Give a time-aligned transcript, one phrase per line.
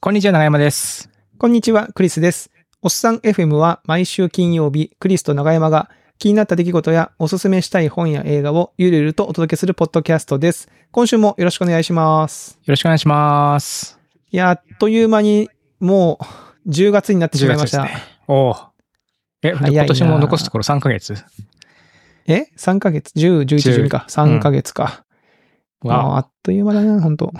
[0.00, 1.10] こんにちは、長山です。
[1.38, 2.52] こんにちは、クリスです。
[2.82, 10.68] おっさん FM は毎週金曜日、クリスと長山が気になった出来事やおすすめしたい本や映画をゆるゆるとお届けするポッドキャストです。
[10.92, 12.52] 今週もよろしくお願いします。
[12.52, 13.98] よろしくお願いします。
[14.30, 16.20] いや、あっという間にも
[16.64, 17.78] う10月になってしまいました。
[17.78, 18.56] 10月ですおお。
[19.42, 21.16] え、今年も残すところ3ヶ月？
[22.28, 24.06] え ?3 ヶ月 ?10、11、12か。
[24.08, 25.04] 3ヶ月か。
[25.84, 27.32] あわあっという間だな、本当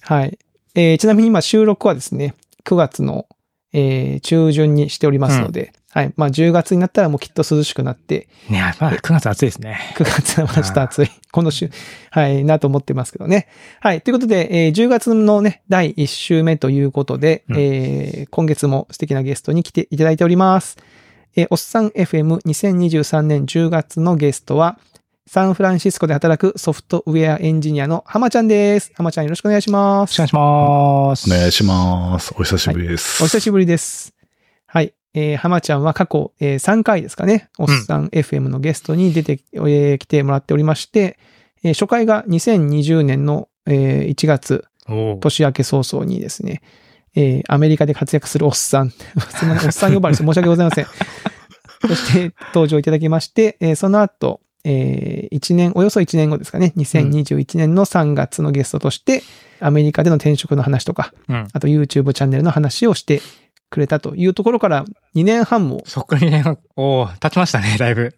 [0.00, 0.36] はい。
[0.80, 2.34] えーちなみに今収録はですね、
[2.64, 3.26] 9月の、
[3.74, 6.12] えー中旬にしておりますので、はい。
[6.16, 8.52] まあ10月になったらもうきっと涼しくなって、お。
[8.52, 9.78] ねまだ9月暑いですね。
[9.96, 11.08] 9月はちょっと暑い。
[11.32, 11.70] この週、
[12.10, 13.46] はい、なと思ってますけどね。
[13.80, 14.00] はい。
[14.00, 20.78] ということで、えー10月のね、第1週目ということで、うんえー今月も素敵なゲストに来ていただいております。
[21.36, 24.78] えーおっさん FM2023 年10月のゲストは、
[25.32, 28.90] サンフランシスコで働くソフトウェアエンジニアの浜ちゃんです。
[28.96, 30.18] 浜ちゃんよろしくお願いします。
[30.18, 31.30] よろしくお願いします。
[31.32, 32.34] お願いします。
[32.36, 33.22] お久しぶりです。
[33.22, 34.12] お久しぶりです。
[34.66, 34.92] はい。
[35.14, 41.16] えー、浜ちゃんは過去、えー3回ですかね、おっさん FM のゲストに出て、えー来てもらっておりまして、
[41.62, 45.16] えー初回が2020年の、えー1月、おお。
[45.18, 46.60] 年明け早々にですね、
[47.14, 48.96] えーアメリカで活躍するおっさん、 す
[49.44, 50.86] みません、おっさん呼ばれして申し訳ございません。
[51.86, 59.22] そして登場いただきまして、えーその後、え1年、およそ1年後ですかね、2021年の3月のゲストとして、
[59.60, 61.48] アメリカでの転職の話とか、うん。
[61.52, 63.22] あと YouTube チャンネルの話をして
[63.70, 66.44] くれたというところから2年半もそこにね、
[66.76, 68.14] おお、経ちましたね、だいぶ。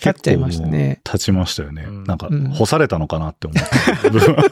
[0.00, 1.00] 経っちゃいましたね。
[1.04, 1.84] 立ちましたよね。
[1.86, 4.42] うんなんかうん、干されたのかなって思った部分あ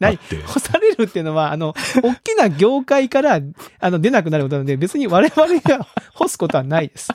[0.00, 0.36] 何って。
[0.42, 3.40] 干されるっていうのは、あの、大きな業界から、
[3.78, 7.08] あの、出なくなることなので、別に我々が干すことはないです。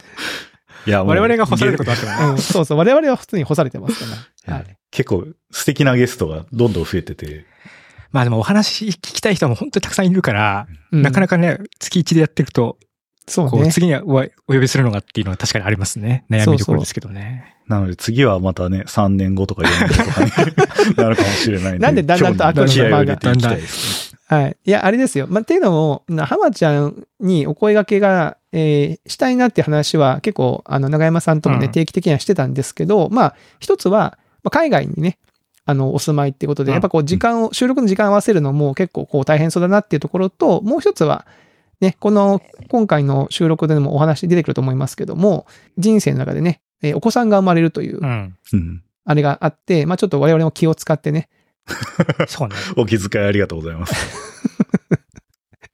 [0.86, 2.18] いや、我々が干されることあってもね。
[2.32, 4.06] うん、そうそう、我々は普通に干されてますか
[4.48, 4.54] ら。
[4.56, 4.78] はい。
[4.92, 7.46] 結構素敵なゲストがどんどん増えてて、
[8.12, 12.78] まあでもお話聞きたい人も本当にたくさんいるから、うんなかなかね、月1でやっていくと、
[13.28, 13.72] そうね。
[13.72, 16.26] 次にはおお呼びするのがっていうのは確かにありますね。
[16.30, 17.56] 悩みどころですけどね。
[17.68, 24.13] なので次はまたね、3年後とか4年後とかに なるかもしれないなんでだんだんと悪今日に気合を入の間がれていきたいですね。
[24.26, 24.58] はい。
[24.66, 25.28] いや、あれですよ。
[25.30, 35.18] まあ、っていうのも、な浜ちゃんにお声掛けが、えーしたいなって話は結構、あの、長山さんともね、うん定期的にはしてたんですけど、まあ、一つは、まあ、海外にね、
[35.66, 41.26] あの、お住まいってことで、うんやっぱこう、時間を、収録の時間を合わせるのも結構こう、大変そうだなっていうところと、もう一つは、
[41.82, 45.46] ね、この、今回の収録でもお話出てくると思いますけども、
[45.78, 48.00] 人生の中でね、えーお子さんが生まれるという。
[49.06, 51.28] あれがあって、まあちょっと我々も気を使ってね、
[52.28, 52.56] そうね。
[52.78, 53.94] お気遣いありがとうございます。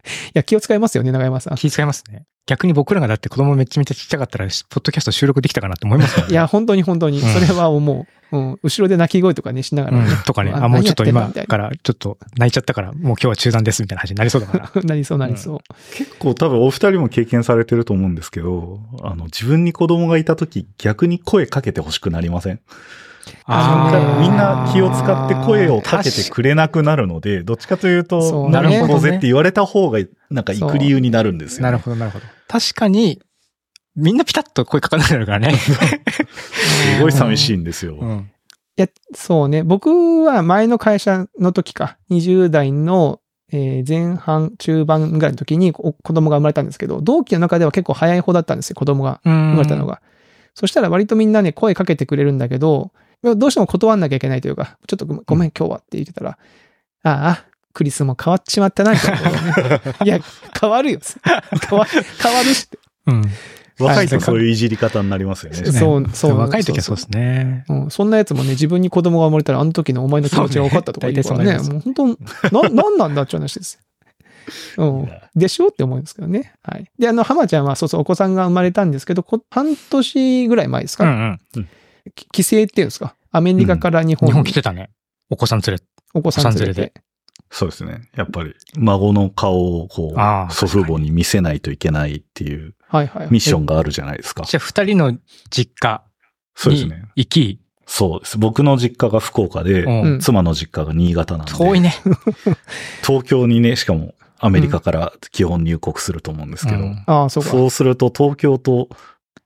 [0.10, 1.56] いや、気を使いますよね、長山さん。
[1.56, 2.26] 気遣いますね。
[2.48, 6.32] 逆に僕らがだって子供めちゃめちゃちっちゃかったら、ポッドキャスト収録できたかなって思いますもんね。
[6.34, 8.38] いや、本当に本当に、うんそれは思う。
[8.38, 8.60] うん。
[8.64, 10.12] 後ろで泣き声とかね、しながらね。
[10.12, 14.82] うん、とかね、ああ、もうちょっと今から、ちょっと泣いちゃったから、もう今日は中断ですみたいな話になりそうだから。
[14.84, 15.60] なりそうなりそう。
[15.96, 22.60] 結構多分お二人も経験されてると思うんですけど、あの、自分に子供がいた時逆に声かけてほしくなりません？
[24.20, 31.64] みんな気を使って声をかけてくれなくなるので、どっちかというそと、うなるほどねぜって言われた方が、なんか行く理由になるんですよ、ね。
[31.64, 32.26] なるほど、なるほど。
[32.48, 33.22] 確かに、
[33.96, 35.56] みんなピタッと声かかなくなるからね。
[35.58, 37.98] すごい寂しいんですよ。
[38.00, 38.32] うん。
[38.78, 39.64] いや、そうね。
[39.64, 43.20] 僕は前の会社の時か、20代の、
[43.52, 50.02] えー前半、中盤ぐらいの時にお子供が生まれたんですけど、同期の中では結構早い方だったんですよ、子供が生生まれたのが。
[50.54, 52.92] そしたら割とみんなね、声かけてくれるんだけど、
[53.24, 56.38] どうしても断んなきゃいけないというか、ちょっとごめん今日はって言ってたら、あ
[57.04, 59.96] あ、クリスも変わっちまったな、みたいな。
[60.06, 60.20] いや、
[60.60, 61.00] 変わるよ。
[61.70, 62.80] 変わ変わるしって。
[63.08, 63.24] うん。
[63.80, 65.72] 若いとそういういじり方になりますよね。
[65.72, 67.64] そうそう若い時はそうですね。
[67.70, 73.80] うん、そんなやつもね、自分に子供が生まれたら、あの時のお前の気持ちが分かったとか言うからね、もう本当、な、なんなんだって話です
[74.78, 74.84] よ。
[74.86, 75.10] うん。
[75.36, 76.54] でしょって思うんですけどね。
[76.64, 76.92] はい。
[77.00, 81.70] で、あの、浜ちゃんは、そうそう、お子さんが生まれたんですけど、こ半年ぐらい前ですか、うんうん。
[82.16, 83.16] き帰省っていうんですか？
[83.32, 84.90] アメリカから日本日に本来てたね。
[85.30, 85.84] お子さん連れ。
[86.14, 86.94] お子さん連れお子さん連れて。
[87.52, 88.10] そうですね。
[88.16, 93.28] やっぱり、孫の顔をこう、祖父母に見せないといけないっていうはいはい。
[93.32, 94.44] ミッションがあるじゃないですか。
[94.44, 95.18] じゃあ、二人の
[95.50, 96.12] 実家に
[96.56, 97.06] そうですね。
[97.16, 98.38] 行き、そうです。
[98.38, 101.96] 僕の実家が福岡で、うんうん妻の実家が新潟なんで、遠いね。
[103.06, 107.50] 東京にね、しかもアメリカから基本入国すると思うんですけど、うんああ、そうか。
[107.50, 108.90] そうすると東京と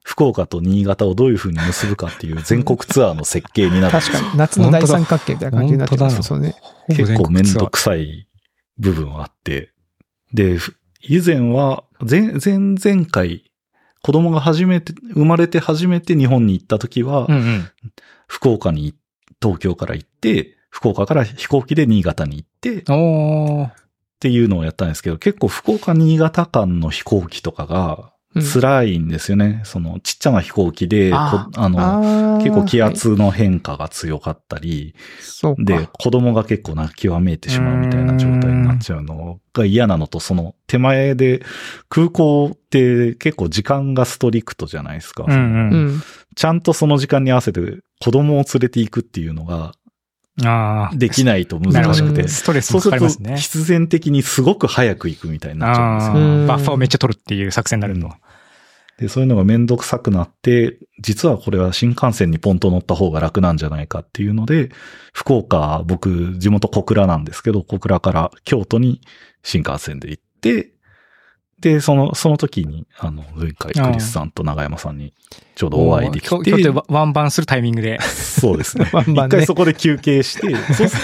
[0.03, 4.37] 福岡と新潟をどういう風に結ぶかっていう全国ツアーの設計になる確かに。
[4.37, 6.15] 夏の大三角形みたいな感じになってます。
[6.15, 6.55] 本そうね。
[6.89, 8.27] 結構めんどくくさい
[8.77, 9.71] 部分はあって。
[10.33, 13.51] で、ふ以前は、前、前々回、
[14.01, 17.69] 子供が初めて、生まれて初めて日本に行った時は、うんうん。
[18.27, 18.95] 福岡に、
[19.41, 22.77] 東京から行って、福岡から飛行機で新潟に行って。
[22.77, 22.83] っ
[24.19, 29.61] ていうのをやったんですけど、結構福岡新潟間の飛行機とかがうん辛いんですよね。
[29.63, 35.63] そのちっちゃな飛行機で、あの、結構気はい圧の変化が強かったり、そうか。
[35.63, 41.43] で、子供が結構泣きわめいてしまうみたいな状態になっちゃうのが嫌なのと、その手前で
[41.89, 45.25] 空港って結構時間がストリクトじゃないですか。
[45.27, 45.35] うんう。
[45.35, 46.03] うんん。
[46.35, 47.61] ちゃんとその時間に合わせて
[48.01, 49.73] 子供を連れて行くっていうのが
[50.41, 50.95] ああ。
[50.95, 51.59] できないと。
[51.59, 52.27] 難しくて。
[52.27, 53.37] ストレスもかかりますね。
[53.37, 56.47] 必然的にすごく早く行くみたいになっちゃうんですよ。
[56.47, 58.11] バッファーをめっちゃ取るっていう作戦になるの。
[59.03, 64.69] で、そういうのがめんどくさくなって、実はこれは新幹線にポンと乗った方が楽なんじゃないかっていうので、
[65.11, 69.01] 福岡、僕、地元小倉なんですけど、小倉から京都に
[69.43, 70.71] 新幹線で行って、
[71.59, 75.13] で、その、その時に、あの、前回、クリスさんと長山さんに
[75.55, 77.99] ちょうどお会いでき今日今日て、でワンバンするタイミングで。
[78.01, 78.89] そうですね。
[78.93, 80.55] ワンバンね一回そこで休憩して、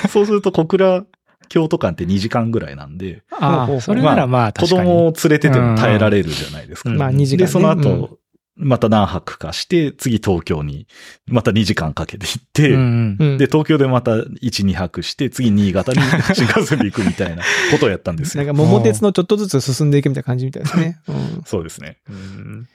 [0.08, 1.04] そうすると小倉、
[1.50, 4.90] 京都間って2時間ぐらいなんで、ああ、それならまあ子確かに。
[4.90, 6.90] 供を連れてても耐えられるじゃないですか。
[6.90, 7.46] うんまあ2時間、ね。
[7.46, 8.20] で、そのうん後、
[8.56, 10.86] また何泊かして、次東京に、
[11.28, 16.02] また2時間かけて行って、うんうんで、東京でまた1、2泊して、次新潟に
[16.34, 18.44] 新幹線で行くみたいな ことをやったんですよ。
[18.44, 21.00] なんか桃鉄のちょっとずつ進んでいくみたいな感じみたいですね。
[21.08, 21.16] うん、
[21.46, 21.98] そうですね。
[22.10, 22.68] うん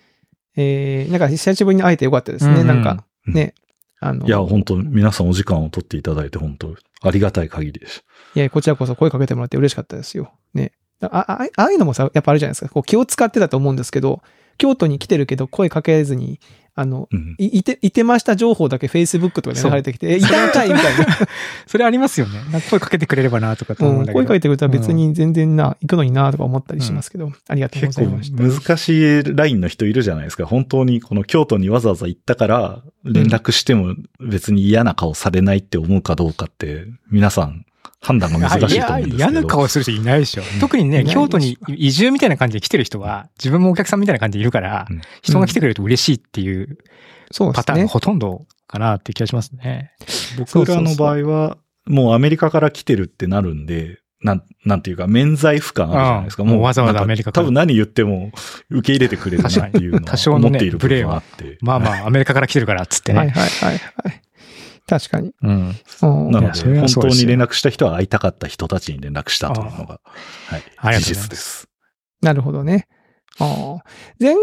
[0.56, 2.60] えー、なんか久しぶりに会えてよかったですね。
[2.60, 3.54] うんなんか、ね。
[4.00, 8.04] あの、いや、本当皆さんお時間を取っていただいて、本当ありがたい限りです。
[8.34, 10.32] いや、こちらこそ声かけてもらって嬉しかったですよ。
[10.54, 10.72] ね。
[11.00, 12.68] あ、ああいうのもさ、やっぱあるじゃないですか。
[12.68, 14.22] こう気を使ってたと思うんですけど、
[14.58, 16.40] 京都に来てるけど声かけずに、
[16.76, 21.06] あの、うんいいて、いてました情報だけ Facebook とかで流れてきて、え、いたんかいみたいな。
[21.66, 22.40] それありますよね。
[22.68, 24.18] 声かけてくれればなとかと思ううんん、だけど。
[24.18, 28.42] 声かけてくれたら別に全然な、行くのになとか思ったりしますけど、ありがとうございました。
[28.42, 30.46] 難しいラインの人いるじゃないですか。
[30.46, 37.64] 本当にこの京都にわざわざ行ったから、連絡しても別に嫌な顔されないって思うかどうかって、皆さん
[38.04, 39.16] 判断が難しいと思うんですけど。
[39.16, 40.42] いや嫌な顔する人いないでしょ。
[40.60, 46.78] 特にね、京都に移住みたいな感じで来てる人は、自分もお客さんみたいな感じでいるからうん、人が来てくれると嬉しいっていう。
[47.54, 49.92] パターンがほとんどかなって気がしますね。
[50.36, 51.56] 僕らの場合は、
[51.86, 56.42] もうアメリカから来てるってなるんで、なん、なんていうか、免罪符感あるじゃないですか。
[56.44, 58.30] ああもうわざわざアメリカから多分何言っても
[58.70, 61.58] 受け入れてくれるなっていうの多少のねは思っている部分はあって。
[61.60, 63.32] まあまあ、アメリカから来てるからっつってはいね。
[63.32, 64.23] はいはいはい。
[64.86, 65.32] 確かに。
[65.42, 65.74] うん。
[66.02, 70.00] うんないので、本当に連絡した人は会いたかった人たちに連絡したというのが、
[70.76, 71.68] はい、事実です。
[72.20, 72.88] なるほどね。
[73.38, 73.84] ああ
[74.20, 74.36] 前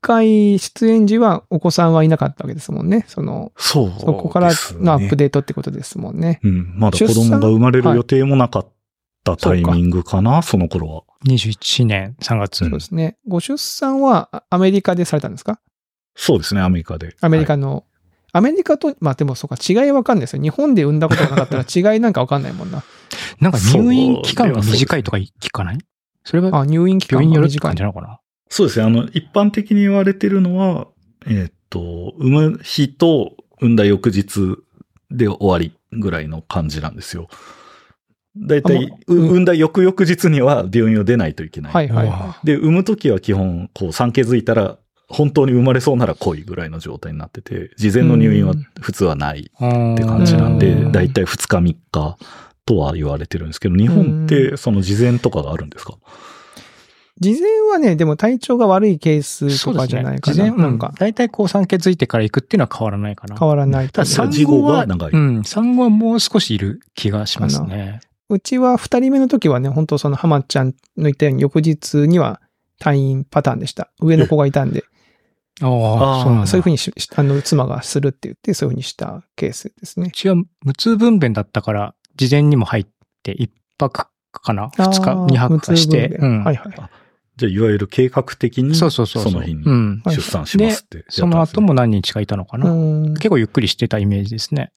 [0.00, 3.04] 回出演時はお子さんはいなかったわけですもんね。
[3.08, 3.96] その、そね。
[3.98, 6.38] そこからのアップデートってことですもんね。
[6.44, 8.68] うん、まだ子供が生まれる予定もなかっ
[9.24, 11.02] たタイミングかな、その頃は。
[11.26, 12.58] 21年3月。
[12.58, 13.16] そうですね。
[13.26, 15.60] ご出産はあアメリカでされたんですか？
[16.14, 17.16] そうですね、アメリカで。
[17.20, 17.84] アメリカはいの、
[18.32, 20.42] アメリカと、まあでもそうか、違いわかんないですよ。
[20.42, 22.82] 日本で産んだことがなかったら違いなんかわかんないもんな。
[23.40, 25.78] なんか入院期間が短いとか聞かない
[26.24, 27.82] それはあ、入院期間病院によるってが短い感じ。
[27.82, 28.20] なのかな？
[28.50, 28.86] そうですね。
[28.86, 30.88] あの、一般的に言われてるのは、
[31.26, 34.56] えーっと、産む日と産んだ翌日
[35.10, 37.28] で終わりぐらいの感じなんですよ。
[38.36, 41.72] だいたい産んだ翌々日には病院を出ないといけない。
[41.72, 44.78] はいはいはうわで、産むときは基本、こう、産気づいたら、
[45.08, 52.18] 本当に生まれそうなら来いぐらいの状態になってて、事前の入院は普通はないっって感じなんでうん、だいたい2日3日
[52.66, 55.94] とは言われてるんですけど、日本ってその事前とかがあるんですか？
[55.94, 55.96] い。
[57.20, 60.20] 事前はね、でも体調が悪いケースとかじゃない。
[60.20, 60.56] か事前、な。
[60.56, 63.36] ななんんか、大体こう産気づいてから行くっていうのは変わらないかな。
[63.36, 64.06] 変わらないとただ。
[64.06, 68.00] 産事後後は、が長いうん、産後はもう少しいる気がしますね。
[68.28, 72.40] うちは二人目の時はね、本当その浜ちゃんの言ったように翌日には
[72.78, 73.90] 退院パターンでした。
[74.00, 74.84] 上の子がいたんで、
[75.60, 76.46] ああそうなんだ。
[76.46, 80.10] そういうふうにし、あの、妻がするって言って、そういうふうにしたケースですねう。
[80.12, 82.86] ちは無痛分娩だったから、事前にも入っ
[83.22, 84.70] て、一泊かな？
[84.76, 86.74] 二日、二泊かして、うんはいはい。
[87.36, 89.32] じゃあ、いわゆる計画的に、そうそうそうそう。
[89.32, 89.64] その日に
[90.06, 92.70] 出産しますってその後も何日かいたのかな？
[92.70, 94.72] うん結構ゆっくりしてたイメージですね。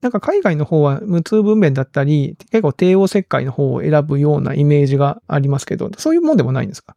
[0.00, 6.94] なんか海外の方は無痛分娩だったり、結構帝王切開の方を選ぶようなイメージがありますけど、そういうもんでもないんですか？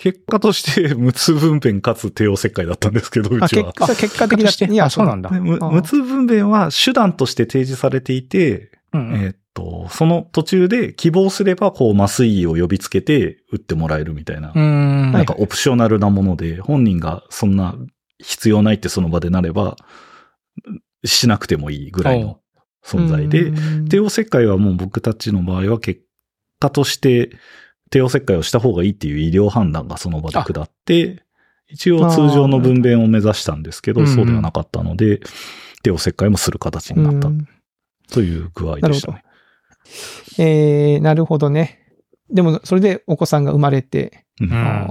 [0.00, 3.72] 結果として無痛分娩かつ帝王切開だったんですけど、うあ、ちは。
[3.72, 5.30] 結果、結果的だとしていやあそうなんだ。
[5.30, 15.10] で無痛分娩は手段として提示されていて、うんえーっと、その途中で希望すれば、こう、麻酔を呼びつけて打ってもらえるみたいな、うん。
[15.10, 17.74] なんかオプショナルなもので、本人がそんな
[18.22, 19.74] 必要ないってその場でなれば、
[21.04, 22.38] しなくてもいいぐらいの
[22.84, 23.88] 存在で、うん。
[23.88, 26.02] 帝王切開はもう僕たちの場合は結
[26.60, 27.30] 果として
[27.90, 31.22] 帝王切開をした方がいいっていう医療判断がその場で下って、
[31.68, 35.20] 一応通常の分娩を目指したんですけど、そうではなかったので、
[35.82, 37.28] 帝王切開もする形になった。
[37.28, 37.48] うん
[38.10, 39.22] という具合でしたね。
[40.38, 41.78] えー、なるほどね。
[42.30, 44.90] でも、それでお子さんが生まれて、うん。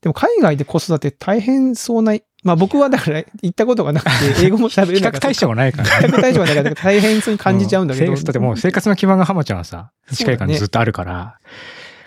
[0.00, 4.10] でも海外で子育て大変そうな、まあ僕はだから行ったことがなくて、
[4.46, 5.20] 英語も喋れ比較なかった。
[5.20, 5.88] 対象がないから。
[5.88, 8.16] 比較対象がないから大変そうに感じちゃうんだけど。
[8.16, 11.34] 生だってもう生活の基盤が浜ちゃんはさ、近い感じずっとあるから、ま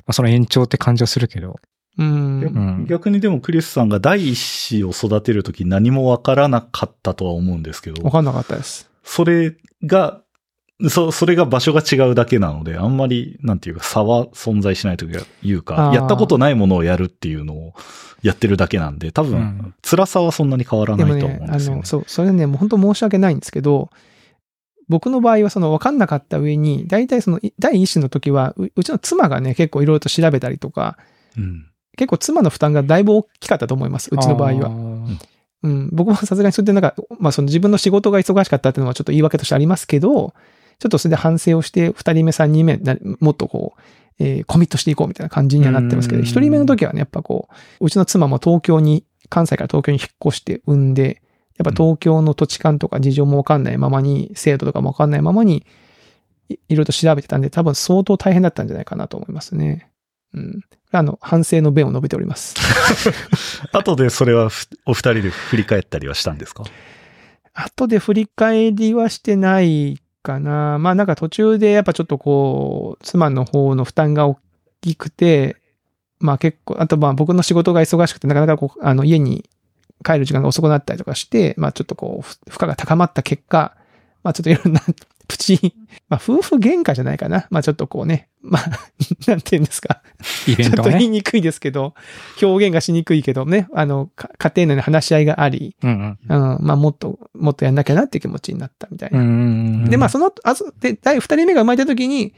[0.05, 1.59] あその延長って感じはするけど。
[1.97, 2.41] うん。
[2.41, 8.89] ん逆にでもクリスさんが第一子を育てるとき何もわからなかったとは思うんですけど、わかんなかったです。
[9.03, 9.55] それ
[9.85, 10.21] が、
[10.89, 17.73] そ、それが場所が違うだけなので、あんまり、なんていうか、差は存在しないというあか、ーやったことないものをやるっていうのを
[18.23, 23.91] やってるだけなんで、多分、うん辛さはそんなに変わらないと思うん、ですよ、ねの、そう、それね、もう本当申し訳ないんですけど、
[24.93, 30.99] 僕の場合はその分かんなかった上に、大体そのい第一子の時は、ううちの妻がね、結構いろいろと調べたりとか、
[31.35, 31.65] うん。
[31.97, 34.69] 結構妻の負担がだいぶ大きかったと思います、うちの場合は。
[34.69, 35.05] は。
[35.63, 40.35] うん、僕もさすがにそれでなんか、まあその自分の仕事が忙しかったっていうのはちょっと言い訳としてありますけど、
[40.77, 43.81] ちょっとそれで反省をして、二人目、三人目な、もっとこう、
[44.19, 51.21] えーコミットしていこうみたいな感じにはなってますけど、うん一人目の時はね、やっぱこう、うちの妻も東京に、関西から東京に引っ越して産んで、
[51.57, 55.65] やっぱ東京の土地勘とか事情もわかんないままに、制度とかもわかんないままに、
[56.49, 59.89] いいろいろと調べてたんで、多分相当大変だったんじゃないかなと思いますね。
[60.33, 60.61] うん。
[60.91, 62.55] あの、反省の弁を述べております。
[63.71, 66.63] 後でそれはふお二人で振り返ったりはしたんですか？
[67.53, 70.79] 後で振り返りはしてないかな。
[70.79, 74.37] まあなんか途中でやっぱちょっとこう、妻の方の負担が大
[74.81, 75.57] きくて、
[76.19, 79.47] まあ結構、あとまあ僕の仕事が忙しくてなかなかこう、あの家に
[80.03, 83.75] 帰る時間が遅くなったりとかして、まあちょっとこう、ふ負荷が高まった結果、
[84.23, 84.81] まあちょっといろんな
[85.27, 85.75] プチ、
[86.09, 87.47] まあ夫婦喧嘩じゃないかな。
[87.49, 88.63] まあちょっとこうね、まあ、
[89.27, 90.01] なんて言うんですか。
[90.47, 90.89] イベンちょっと。
[90.89, 91.93] 言いにくいですけど、
[92.41, 96.53] 表現がしにくいけどね、あの、か家庭内の話し合いがあり、うんうん。
[96.53, 99.19] うん、まあもっと、もっとやんなきゃなっていう気持ちになったみたいな。
[99.21, 102.33] んで、まあその後、あそで、第二人目が生まれた時に、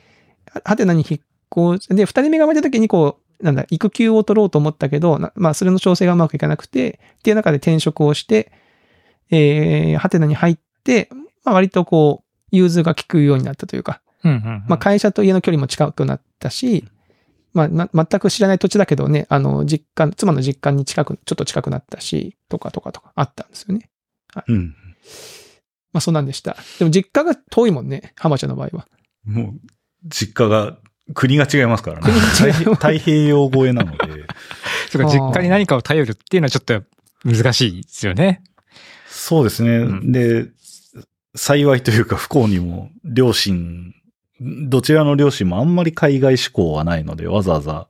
[0.51, 8.51] ははてなに引っ越し、で、二人目が生まれた時にこう、なんだ、育休を取ろうと思ったけど、なまあそれの調整がうまくいかなくて、っていう中で転職をして、
[9.31, 11.09] えー、はてなに入って、
[11.43, 14.63] まあ割とこう、融通が利くようになったというか、うんうん。
[14.67, 16.85] まあ会社と家の距離も近くなったし、
[17.53, 23.89] まあ、ま、全く知らない土地だけどね、あの、実家、妻の実家に近く、ちょっと近くなったし、とかとかとかあったんですよね。
[24.47, 24.75] うん。
[25.93, 26.57] まあそうなんでした。
[26.79, 28.87] でも実家が遠いもんね、浜ちゃんの場合は。
[29.23, 29.59] もう、
[30.03, 30.77] 実家が、
[31.13, 32.11] 国が違いますからね。
[32.11, 34.25] 太平洋越えなので。
[34.89, 36.83] そうか、実家に何かを頼るっていうのはちょっと
[37.23, 38.41] 難しいですよね。
[39.07, 39.77] そうですね。
[39.77, 40.47] うんで、
[41.35, 43.93] 幸いというか不幸にも、両親、
[44.39, 47.87] どちらの両親もあんまり海外志向はないので、わざわざ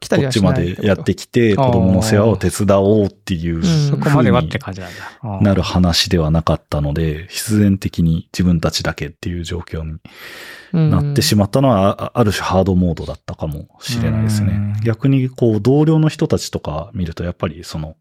[0.00, 3.62] 来たりはこっちまでやってきて、子供の世話を手伝おうっていう、ん。
[3.62, 4.90] そこまではって感じなん
[5.22, 5.40] だ。
[5.40, 14.52] なる話ではなかったので、必然的に自分たちだけっていう状況になってしままったのは、あある種ハードモードだったかもしれないですね。
[14.52, 14.80] うん。
[14.84, 17.96] 逆にこう、同僚の人たちとか見ると、やっぱりその、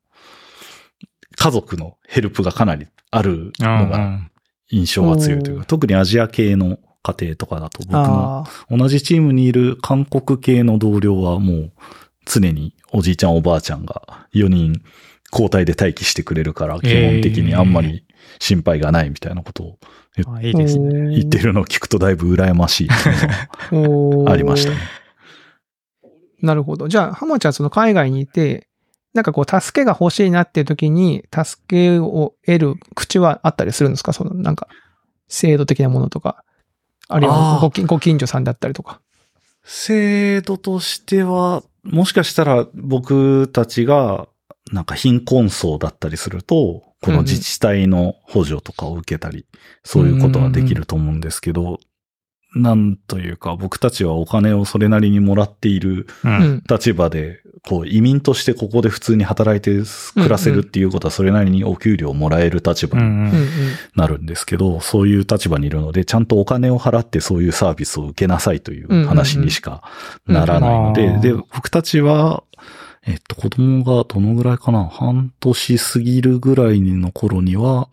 [1.36, 4.20] 家族のヘルプがかなりあるのが
[4.70, 6.80] 印象が強いというおか、特にアジア系の
[7.14, 11.72] 家庭とかだと僕もあ同じチームにいる韓国系の同僚はもう
[12.26, 14.82] 常におじいちゃんおばあちゃんが4人
[15.32, 18.06] 交代で待機してくれるから、基本的にあんまり
[18.40, 19.78] 心配がないみたいなことを。
[20.16, 24.78] 言ってるのを聞くとだいぶ羨ましいっていうのありましたね。
[26.42, 26.88] なるほど。
[26.88, 28.68] じゃあ、浜ちゃんその海外にいて、
[29.14, 34.14] なんかこう、助けが欲しいなっていう時に、助けを得る口はあったりするんですか？
[34.14, 34.68] その、なんか、
[35.28, 36.44] 制度的なものとか。
[37.10, 39.02] あるいはご近、ご近所さんだったりとか。
[39.64, 44.28] 制度としては、もしかしたら僕たちが、
[44.72, 49.46] なんか貧困層だったりすると、この自治体の補助とかを受けたり、
[49.84, 51.80] そういうことができると思うんですけど、
[52.56, 56.08] なんというか、僕たちはお金をそれなりにもらっている。
[56.70, 59.84] 立場で、こう移民としてここで普通に働いて
[60.14, 63.32] 暮らせるっていうことはそれなりにお給料もらえる立場に。
[63.96, 69.84] なるんですけど、そういう立場にいるので、ちゃんとお金を払ってそういうサービスを受けなさいという話にしか
[70.28, 72.44] ならないので、で、僕たちは、
[73.06, 77.90] えっと、子供がどのぐらいかな半年過ぎるぐらいの頃には、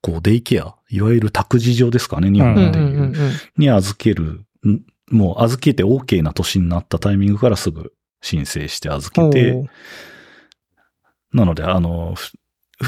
[0.00, 3.14] こう、デイケア、いわゆる託児所ですかね、日本うんでいう。
[3.56, 9.68] に預ける、んもう預けて OK な年になったタイミングからすぐ申請して預けて、
[11.32, 12.32] なので、あの、ふ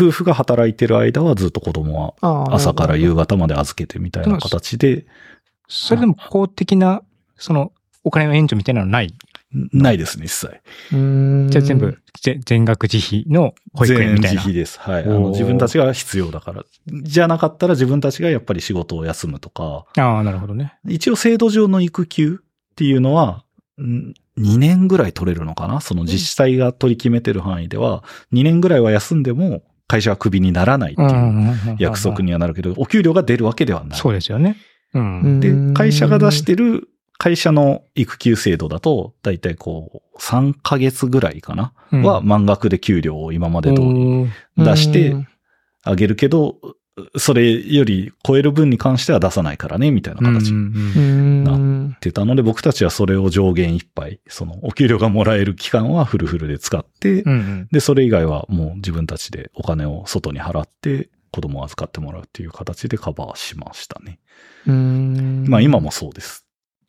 [0.09, 5.07] 夫婦が働いてる間はずっと子供は朝から夕方まで預けてみたいな形で、
[5.69, 7.03] それでも公的な、
[7.37, 7.73] その、
[8.03, 9.15] お金の援助みたいなのない？
[9.53, 10.61] ないですね、一切。
[11.51, 14.41] じゃあ全部、ぜ全額自費の保育園全みたいな？
[14.41, 14.79] 自費です。
[14.79, 15.03] はい。
[15.03, 16.65] あの、自分たちが必要だから。
[16.87, 20.79] じゃなかったら自分たちがやっぱり仕事を休むとか、ああ、なるほどね。
[20.87, 23.43] 一応制度上の育休っていうのは、ん
[23.81, 25.81] 2年ぐらい取れるのかな？
[25.81, 33.99] その自治体が取り決めてる範囲では、2年ぐらいは休んでも会社はクビにならないっていう約束にはなるけど、お給料が出るわけではない。
[33.99, 34.57] そうですよね。
[34.93, 42.03] で、会社が出してる会社の育休制度だと、だいたいこう、3ヶ月ぐらいかな、うん。
[42.03, 45.29] は満額で給料を今まで通りうん出してうん。
[45.83, 46.57] あげるけど、
[47.17, 51.97] それより超える分に関しては出さないからね、みたいな形になっうん。
[52.01, 64.19] てたので、僕たちはそれを上限いっぱい、その、お給料がもらえる期間はフルフルで使って、うんうんで、それ以外はもう自分たちでお金を外に払って、子供を預かってもらうっていう形でカバーしましたね。
[64.67, 65.45] うん。
[65.49, 66.45] まあ今もそうです。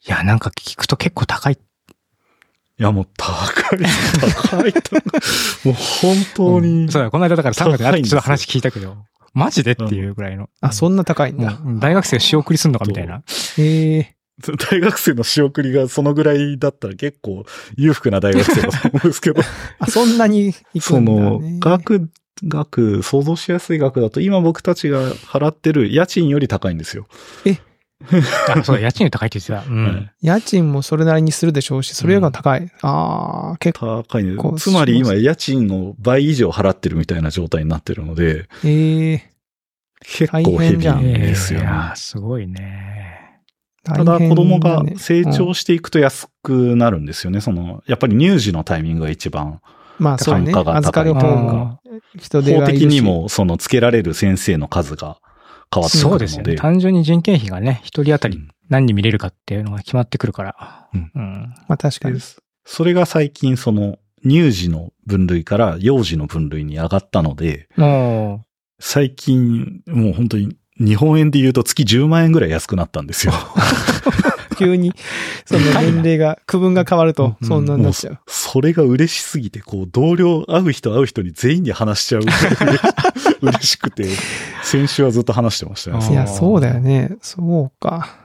[0.07, 1.53] いや、なんか聞くと結構高い。
[1.53, 3.79] いや、もう高い、
[4.49, 4.73] 高い。
[5.63, 6.91] もう本当に。
[6.91, 8.97] そうだ、この間だから3月でちょっと話聞いたけど、
[9.33, 10.49] マジでっていうぐらいの。
[10.59, 11.59] あ、そんな高いんだ。
[11.79, 13.23] 大学生が仕送りすんのかみたいな。
[13.57, 14.15] へえ。
[14.71, 17.45] 大学生の仕送りがそのぐらいだったら結構
[17.75, 19.41] 裕福な大学生だと思うんですけど、
[19.79, 22.09] あ、そんなに行くそんだのね。、額、
[22.43, 27.07] 額、想像しやすい額だと今僕たちが払ってる家賃より高いんですよ。
[28.55, 29.69] あ、そうだ、家賃より高いって言ってた。
[29.71, 30.09] うはいん。
[30.21, 32.69] 家賃もそれなりにするでしょうし、それよりが高い。
[32.81, 34.03] ああ、結構。
[34.03, 34.59] 高いねこう。
[34.59, 39.31] つまり今家賃を倍以上払ってるみたいな状態になってるので、ええ
[40.03, 41.65] 結構ヘビーですよね。
[41.65, 43.19] いや、すごいね。
[43.83, 47.41] ただ子供が成うん長していくと安くなるんですよね。
[47.41, 49.59] その、やっぱり乳児のタイミングが一番、
[49.97, 50.51] まあそうね。
[50.51, 51.79] 単価が預かる方高いとが
[52.17, 52.65] 人手法。
[52.65, 55.17] 的にもそのつけられる先生の数が
[55.73, 56.09] 変わってくるので。
[56.09, 56.55] そうですよね。
[56.55, 60.87] 単純に人件費がね、一人当たりうん何人見れるかっていうのが決まってくるから。
[60.93, 61.53] うんうん。
[61.67, 62.21] まあ確かにで。
[62.21, 68.45] すそれが最近その乳児の分類から幼児の分類に上がったので、も
[68.79, 73.33] 最近もう本当に日本円で言うと月10万円ぐらい安くなったんですよ。
[74.63, 74.93] 急に、
[75.45, 78.19] その年齢が、区分が変わると、うんそんなになっちゃう。
[78.27, 82.21] それが嬉しすぎて、こう同僚、会う人会う人に全員に話しちゃう
[83.41, 84.05] 嬉しくて、
[84.63, 85.99] 先週はずっと話してましたね。
[86.01, 87.15] あいや、そうだよね。
[87.21, 88.21] そうか。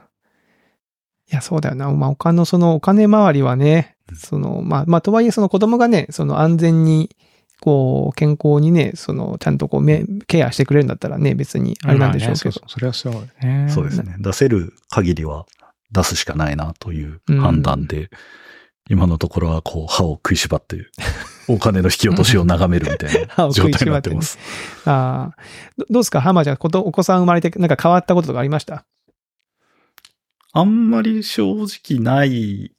[1.31, 1.91] いや、そうだよな。
[1.91, 7.09] まあ、お金の、そのお金回りはね、その、まあ、まあ、とはいえ、その子供がね、その安全に、
[7.59, 12.49] こう、健康にね、その、ちゃんとこう、めケアしてくれるんだったらね、別に、あれなんでしょうけどまあね。
[12.49, 13.67] そうそうそれはそうね。
[13.69, 14.15] そうですね。
[14.19, 15.45] 出せる限りは
[15.91, 18.09] 出すしかないなという判断で、
[18.89, 20.87] 今のところはこう歯を食いしばって、
[21.49, 24.37] お金の引き落としを眺めるみたいな 状態になっててます。
[24.85, 25.41] ああ。
[25.77, 26.21] どどうですか？
[26.21, 28.85] ハマちゃん、こと、お子さん生まれて、なんか変わったこととかありました？
[30.53, 32.71] あんまり正直ない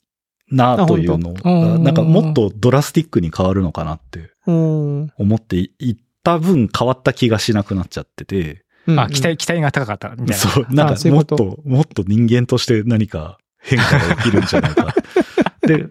[0.51, 5.13] なというのが、なんかもっとドラスティックに変わるのかなってうん。
[5.17, 10.35] 思っていった分変わった気がしなくなっちゃってて、うんあ、期待、期待が高かったみたいな。
[10.35, 14.95] そう、なんあかもっと、もっと人間として何か変化が起きるんじゃないか。
[15.67, 15.87] で、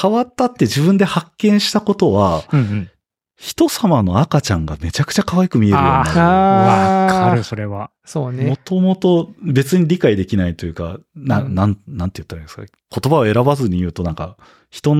[0.00, 2.90] 変わったって自分で発見したことは、うんうん。
[3.36, 6.20] 人様の赤ちゃんがめちゃくちゃ可愛く見えるようになる。
[6.20, 7.90] わかる、それは。
[8.04, 8.56] そうねも。
[8.56, 14.36] ともと別に理解できないというか、な、うんなん、なんて言ったらいいんですか言葉を選ばずに言うとなんか、
[14.70, 14.94] 人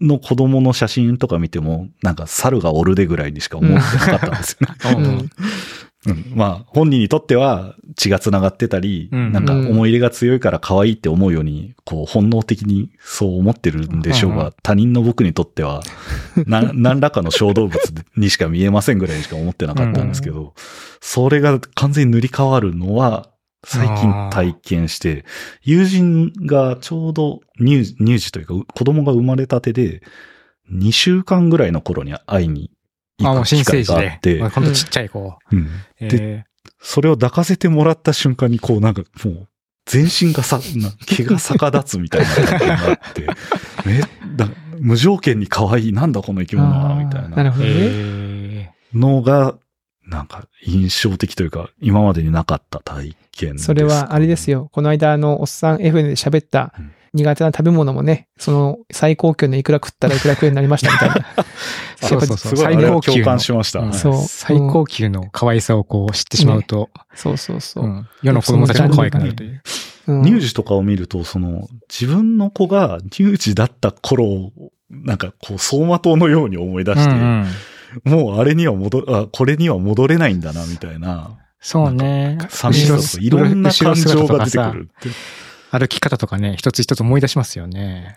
[0.00, 5.04] の子供の写真とか見ても、なんか猿がおるでぐらいにしか思ってなかったんですよね。
[5.04, 5.30] うん
[6.06, 6.32] うん。
[6.34, 9.32] まあ、本人にとっては血が繋がってたり、うん。
[9.32, 14.46] なんか思い入れが強いから可愛いって思うように、こう本能的にそう思ってるんでしょうが、うん。
[14.46, 15.82] うん他人の僕にとっては、
[16.46, 17.80] な、 何らかの小動物
[18.16, 20.54] にしか見えませんぐらいにしか思ってなかったんですけど、
[21.00, 23.30] それが完全に塗り替わるのは、
[23.64, 25.24] 最近体験して、
[25.62, 30.02] 友人がちょうど乳乳児というか、う子供が生まれたてで、
[30.72, 32.70] 2週間ぐらいの頃に会いに
[33.22, 34.38] あ、もう新生児で。
[34.38, 35.36] があほんとちっちゃい子。
[35.52, 35.68] うん。
[36.00, 36.44] え
[36.80, 39.48] それを抱かせてもらった瞬間に、こうなんかもう、
[39.86, 43.26] 全身がさ、な毛が逆立つみたいな感じになって、
[43.86, 44.00] め
[44.36, 47.28] だ無条件に可愛い、なんだこの生き物は、みたいな。
[47.28, 47.70] なるほどね。
[47.74, 49.56] えのが、
[50.06, 54.50] なんか印象的というか、今までになかった体験です、それはあれです。
[54.50, 54.68] よ。
[54.72, 61.16] この間、あの、おっさん FN で喋ったうん苦手な食べ物もね、その最高級のいくら食ったらいくら食えになりましたみたいな。
[61.96, 63.80] そうそうそう最高級の共感しました。
[63.80, 67.88] うんそう最高級の可愛さをこう知ってしまうと、そうそうそうう。
[67.88, 69.50] ん世の子供たちも可愛くなるという。
[69.52, 74.52] うん乳児とかを見ると、その、自分の子が乳児だった頃を、
[74.90, 77.46] なんかこう、走馬灯のように思い出して、うんうん
[78.04, 81.38] もうあれには戻、あ、これには戻れないんだな、みたいな。
[81.60, 82.38] そうね。
[82.48, 85.08] 寂しさといろんな感情が出てくるって。
[85.70, 88.14] 歩き方とかね、一つ一つ思い出しますよね。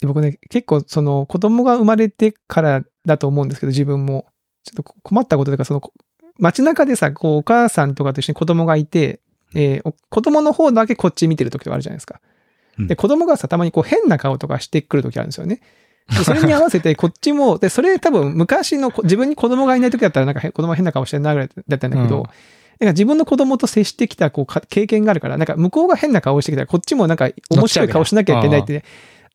[0.00, 4.26] で僕ね、結構その子供が生まれてからだと思うんですけど、自分も。
[4.64, 5.82] ちょっと困ったこととか、その
[6.38, 9.20] 街中でさ、こうお母さんとかと一緒に子供がいて、
[9.54, 12.20] えーお子供の方だけこっち見てる時とかあるじゃないですか。
[12.78, 15.60] うんで、子供がさ、たまにこう変な顔とかしてくる時あるんですよね。
[16.08, 22.22] でそれに合わせて、こっちも、で、それ多分昔のこ自分に子供がいない時だったらなんかへ子供が変な顔してるなぐらいだったんだけど、うん。
[22.22, 28.84] なんか自分の子供と接してきたこうか経験があるから、なんか向こうが変な顔してきたら、こっちもなんか面白い顔しなきゃいけないって、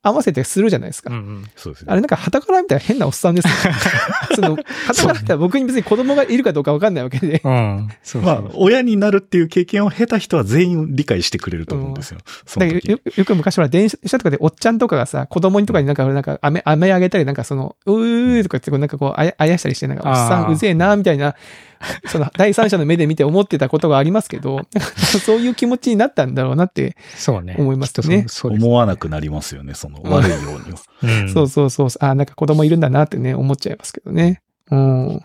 [0.07, 1.11] 合わせてするじゃないですか。
[1.11, 1.43] うんうん。
[1.55, 1.87] そうですね。
[1.91, 3.53] あれなんか、旗から見たら変なおっさんですよ。
[4.35, 7.41] その、旗から見たら僕に別に子供がいるかどうかわかんないわけで。
[7.43, 7.89] うん。
[8.03, 12.19] そうまあ親になるっていう経験を経た人は全員理解してくれると思うんですよ。
[12.45, 21.35] その時だからよよく昔ほら、電車とかでおっちゃんとかがさ、子供にとかになんか、なんか、飴、飴あげたり、なんかその、うーとか言ってこう、なんかこう、あや、あやしたりして、なんか、おっさんうぜえな、みたいな、
[22.07, 24.61] その、第三者の目で見て思ってたことがありますけど、
[25.23, 27.55] そういう気持ちになったんだろうなって、そうね。
[27.57, 30.79] 思いますねそうそうです思わなくなりますよね、その悪いようには。
[31.03, 34.41] うんそうそうそう、あーなんか子供いるんだなってね、思っちゃいますけどね。
[34.71, 35.21] うん。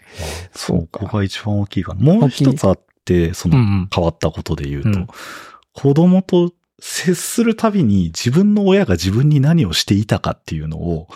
[0.55, 2.01] そうかここが一番大きいかな。
[2.01, 3.89] もう一つあって、そのうんうん。
[3.93, 5.07] 変わったことで言うと、うん
[5.75, 11.09] 子供と接するたびに自分の親が自分に何をしていたかっていうのを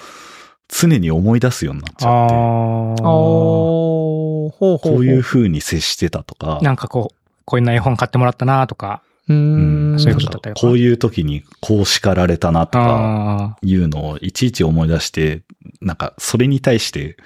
[0.69, 3.07] 常に思い出すようになっちゃって、ああ。
[3.07, 4.93] ほうほうほう。
[4.95, 9.03] こういう風に接してたとか、なんかこう、こういうな絵本買ってもらったなとか。
[9.29, 9.99] うんん。
[9.99, 15.43] そういうことだったりとかこういう時にこう叱られたなとか、あいうのをいちいち思い出して、
[15.81, 17.17] なんかそれに対して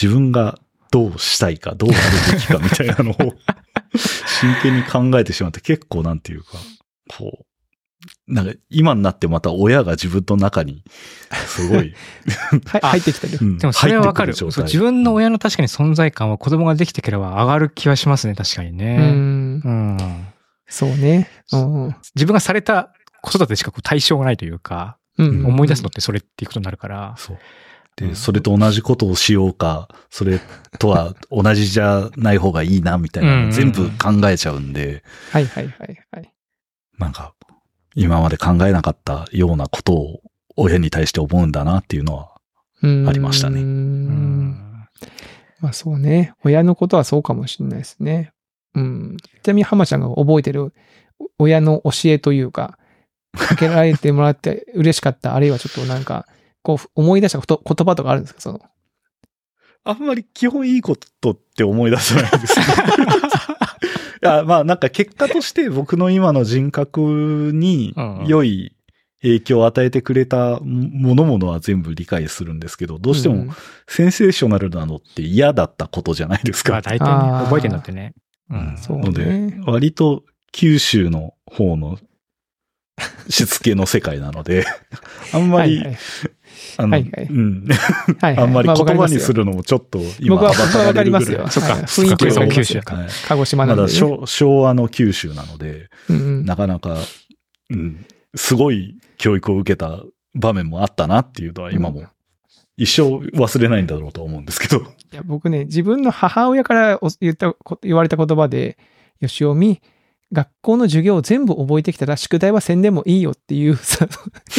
[0.00, 0.58] 自分が
[0.90, 3.34] どうしたいか、どうあるべきかみたいなのを
[4.26, 6.50] 真剣に考えてしまって結構なんていうか、
[7.08, 7.44] こう、
[8.26, 10.84] なんか今になってまた親が自分の中に
[11.46, 11.94] すごい、
[12.66, 13.38] はい入ってきてる。
[13.40, 14.34] うんでもそれはわかる。
[14.34, 18.96] そう自分の親の確かに存在感は子供ができてくれば上がる気はしますね、確かにうね。
[18.96, 19.60] ん。
[19.64, 20.26] うん。
[20.66, 21.28] そうね。
[21.52, 21.96] うん。
[22.14, 25.46] 自分がされた子育てしかこう対象がないというか、うん。
[25.46, 27.14] 思い出すのってそれっていうことになるから。
[27.18, 27.36] そう。
[27.36, 27.38] う
[27.96, 30.40] で、んそれと同じことをしようか、それ
[30.78, 36.32] とは同じじゃない方がいいな、みたいな全部考えちゃうんで、はいはいはいはい。
[36.98, 37.34] なんか、
[37.94, 40.20] 今まで考えなかったようなことを
[40.56, 42.28] 親に対して思うんだなっていうのは、
[42.82, 43.62] うんありましたね。
[45.60, 46.34] まあそうね。
[46.44, 48.32] 親のことはそうかもしれないですね。
[48.74, 49.16] うん。
[49.42, 50.72] ちなみに浜ちゃんが覚えてる
[51.38, 52.78] お親の教えというか、
[53.36, 56.26] かけられてもらって嬉しかった、 あるいはちょっとなんか、
[56.62, 58.40] こう思い出したこと言葉とかあるんですか？
[58.40, 58.60] その。
[59.84, 62.58] あんまり基本いいことって思い出せないです。
[62.58, 62.62] い
[64.22, 68.74] や、まあなんか結果として 僕の今の人格にうん良い
[69.22, 73.54] 影響を与えてくれたものものは全部理解するんですけど、どうしてんも
[73.86, 76.72] センセーショナルなのって嫌だったことじゃないですか。
[76.72, 78.14] まあ大体ね覚えてるんだってね。
[78.50, 78.78] ううんん。
[78.78, 81.98] そうのでね、割と九州の方の
[83.28, 84.64] しつけの世界なので、
[85.32, 85.98] あんまり、はいはい。
[86.76, 87.26] あの、はいはい。
[87.30, 87.66] うん、
[88.20, 88.44] はいはい。
[88.44, 91.42] あんまりまあ言葉にするのもちょっと今僕は、僕はわかりますよ。
[91.42, 91.82] はそっかはい。
[91.82, 92.78] 雰囲気は九州。
[92.78, 92.82] い。
[93.28, 94.00] 鹿児島なまんで、ね。
[94.00, 96.44] だ昭昭和の九州なので、うんうん。
[96.44, 96.96] なかなか、
[97.70, 100.02] うん、すごい教育を受けた
[100.34, 102.04] 場面もあったなっていうのは今も
[102.76, 104.78] 一生忘れないんだろうと思うんですけど。
[104.78, 108.78] いや僕ね、自分の母親からお言ったこ、言われた言葉で、
[109.20, 109.82] よしおみ、
[110.32, 114.10] 学校の授業を全部覚えてきたら宿題はせんでもいいよっていう さ、よ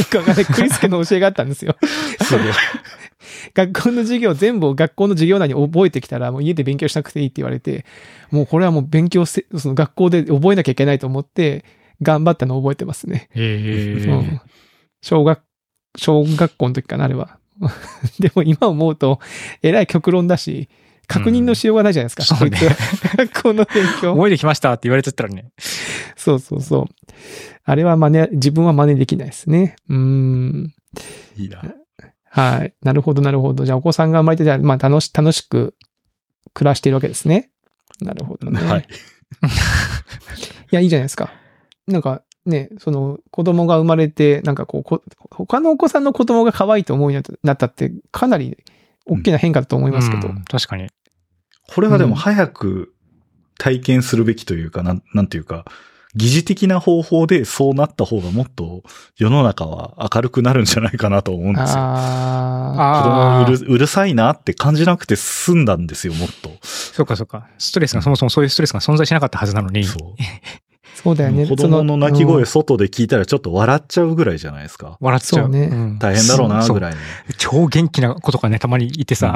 [0.10, 1.76] くわかんないクリスケの教えがあったんですよ。
[2.22, 2.46] すごい。
[3.56, 7.86] 学校の授業全部学校の授業内に覚えてきたらもう家で勉強しなくていいって言われて、
[8.32, 11.66] もうこれはもう勉強せ、その学校で覚えなきゃいけないと思って、
[12.02, 13.30] 頑張ったのを覚えてますね。
[13.34, 14.06] へえ。
[14.10, 14.42] うん
[15.02, 15.42] 小学、
[15.98, 17.38] 小学校の時かな、あれは。
[18.20, 19.20] でも今思うと、
[19.62, 20.70] えらい極論だし、
[21.08, 22.24] 確認のしようがないじゃないですか。
[22.24, 24.14] そうねこいつは学校の勉強。
[24.16, 25.52] 覚えてきましたって言われちゃったらね。
[26.16, 26.86] そうそうそう。
[27.66, 29.76] あれは真似、自分は真似できないですね。
[29.90, 30.74] うーん。
[31.38, 31.62] いいな。
[32.30, 32.74] はい。
[32.82, 33.66] なるほど、なるほど。
[33.66, 35.76] じゃあ、お子さんが生まれて、じゃあ、まあ、楽し、楽しく
[36.54, 37.52] 暮らしているわけですね。
[38.02, 38.60] なるほどね。
[38.62, 38.88] はい。
[40.72, 41.32] いや、いいじゃないですか。
[41.88, 48.58] なんかね、その子供が生まれて、なんかこうこ、他のお子さんの子供が可愛いと思うようになったって、かなり
[49.06, 50.30] 大きな変化だと思いますけど。
[50.30, 50.90] うん確かに。
[51.68, 52.94] これはでも早く
[53.58, 55.66] 体験するべきというか、なん、なんていうか、
[56.16, 58.84] 疑似的な方法でそうなった方がもっと
[59.18, 61.80] 世の中は明るくなるんじゃないかなと思うんですよ。
[61.80, 63.46] あああ。
[63.46, 66.52] 子供うるうるさいなって感じなくて済んだんですよ、もっと。
[66.62, 67.48] そうかそうか。
[67.58, 69.84] ストレスが、そもそもそういうストレスが存在しなかったはずなのに。
[69.86, 70.22] そう。
[70.94, 71.48] あ、そうだよね。
[71.48, 74.98] 子供の泣きそ声外で聞いたらちょっと笑っちゃうぐらいじゃないですか。
[75.00, 75.44] 笑っちゃう。
[75.46, 76.98] そうねん大変だろうな、ぐらいの。
[77.38, 79.36] 超元気な子とかね、たまにいてさ、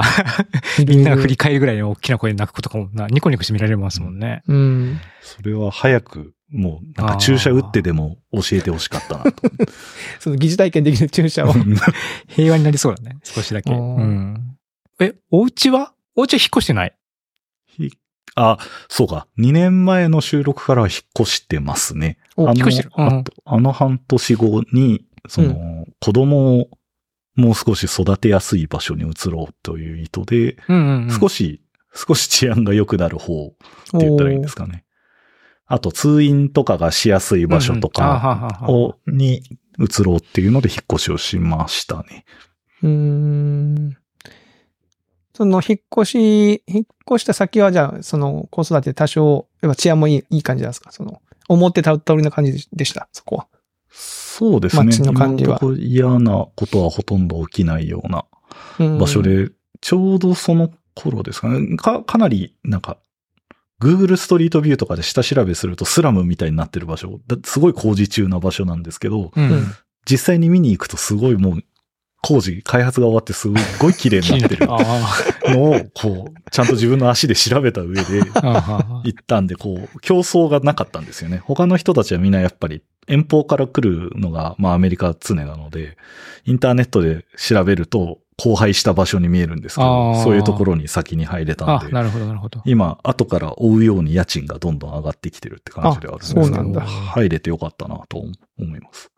[0.78, 4.42] の みんなが振り返るぐらいの大きな声で泣く子とかもな、ニコニコして見られますもんね。
[4.46, 5.00] うん。
[5.22, 9.32] それは早く、もう、なんか注射打ってでも教えてほしかったなと。
[10.18, 11.52] その疑似体験できる注射を。
[12.28, 13.18] 平和になりそうだね。
[13.22, 13.70] 少しだけ。
[13.72, 14.56] うん。
[15.00, 15.92] え、お家は？
[16.16, 16.94] お家は引っ越してない？
[17.66, 17.92] ひ
[18.40, 19.26] あ、そうか。
[19.38, 22.18] 2年前の収録からは引っ越してますね。
[22.36, 26.70] おあの引っ越してるうんあとあの半年後にその、子供を
[27.36, 31.20] もう少し育てやすい場所に移ろうという意図で、うんうんうん。
[31.20, 31.62] 少し、
[31.94, 33.50] 少し治安が良くなる方っ
[34.00, 34.84] て言ったらいいんですかね。
[35.66, 39.42] あと、通院とかがしやすい場所とかを、に
[39.78, 42.24] 移ろうっていうので引っ越しをしましたね。
[42.82, 43.96] うーん。
[45.38, 50.90] その、引っ越し、引っ越した先は、じゃあ、その、子育て多少、やっぱ治安もいい、いい感じなんですか？
[50.90, 53.46] その、思ってた通りの感じでした、そこは。
[53.88, 54.86] そうですね。
[54.86, 58.24] 街の感じは嫌なことはほとんど起きないような
[58.80, 59.22] うん場所。
[59.22, 61.76] で、ちょうどその頃ですかね。
[61.76, 62.98] か、かなり、なんか、
[63.80, 69.52] Google ストリートビューとかで下調べするとスラムみたいになってる場所、だすごい工事中な場所なんですけど、うん。
[69.52, 69.66] うん
[70.10, 71.62] 実際に見に行くとすごいもう、
[72.20, 74.78] 工事、開発が終わってすごい綺麗になってる あ
[75.46, 81.40] のを、こう、ちゃんと自分の足で調べた上で行ったんで、こう、競争がなかったんですよね。
[81.44, 85.96] 他の人たちはみんなやっぱり遠方から来るのが、まあアメリカは常なので、
[86.44, 92.62] インターネットで調べると荒廃した場所に見えるんですけあど、ーそういうところに先に入れたあんで、なるほど、なるほど。
[92.64, 99.10] 今、後から追うように家賃がどんどん上がってきてるって感じではあるんですけど、入れてよかったなと思います。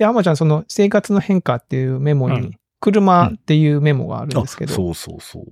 [0.00, 5.44] で、浜ちゃん、その、生活の変化っていうメモにうん、車っていうメモがあるんあですけど、そうそうそう。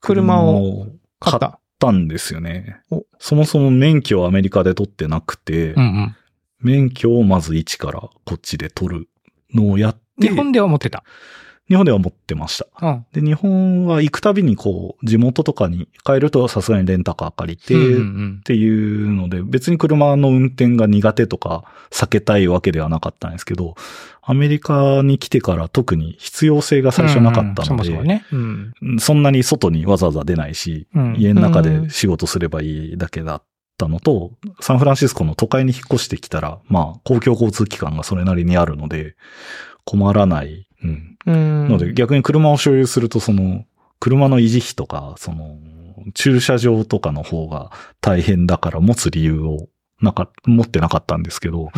[0.00, 0.86] 車をを
[1.18, 1.58] 買った。
[1.78, 3.04] たんですよねお。
[3.18, 6.16] そもそも免許をアメリカで取ってなくて、うんうん。
[6.60, 9.08] 免許をまず一からこっちで取る
[9.54, 11.02] のをやって、日本では持ってた。
[11.68, 12.86] 日本では持ってました。
[12.86, 13.06] うん。
[13.12, 23.74] で、日本は行くたびにこう、地元とかに帰るとさすがにレンタカー借りて、っんていうので、別に車の運転が苦手とか避けたいわけではなかったんですけど、
[24.22, 28.22] アメリカに来てから特に必要性が最初なかったので。
[28.98, 33.42] そんなに外にわざわざ出ないし、うん家の中で仕事すればいいだけだっ
[33.76, 39.16] たのと、サンフランシスコの都会に引っ越してきたら、まあ、公共交通機関がそれなりにあるので、
[39.84, 40.68] 困らない。
[40.82, 41.15] うん。
[41.26, 41.68] うん。
[41.68, 43.64] ので、逆に車を所有すると、その、
[44.00, 45.58] 車の維持費とか、その、
[46.14, 49.68] 駐車場とかの方が大変だから持つ理由を、
[50.00, 51.70] なんか、持ってなかったんですけど、うん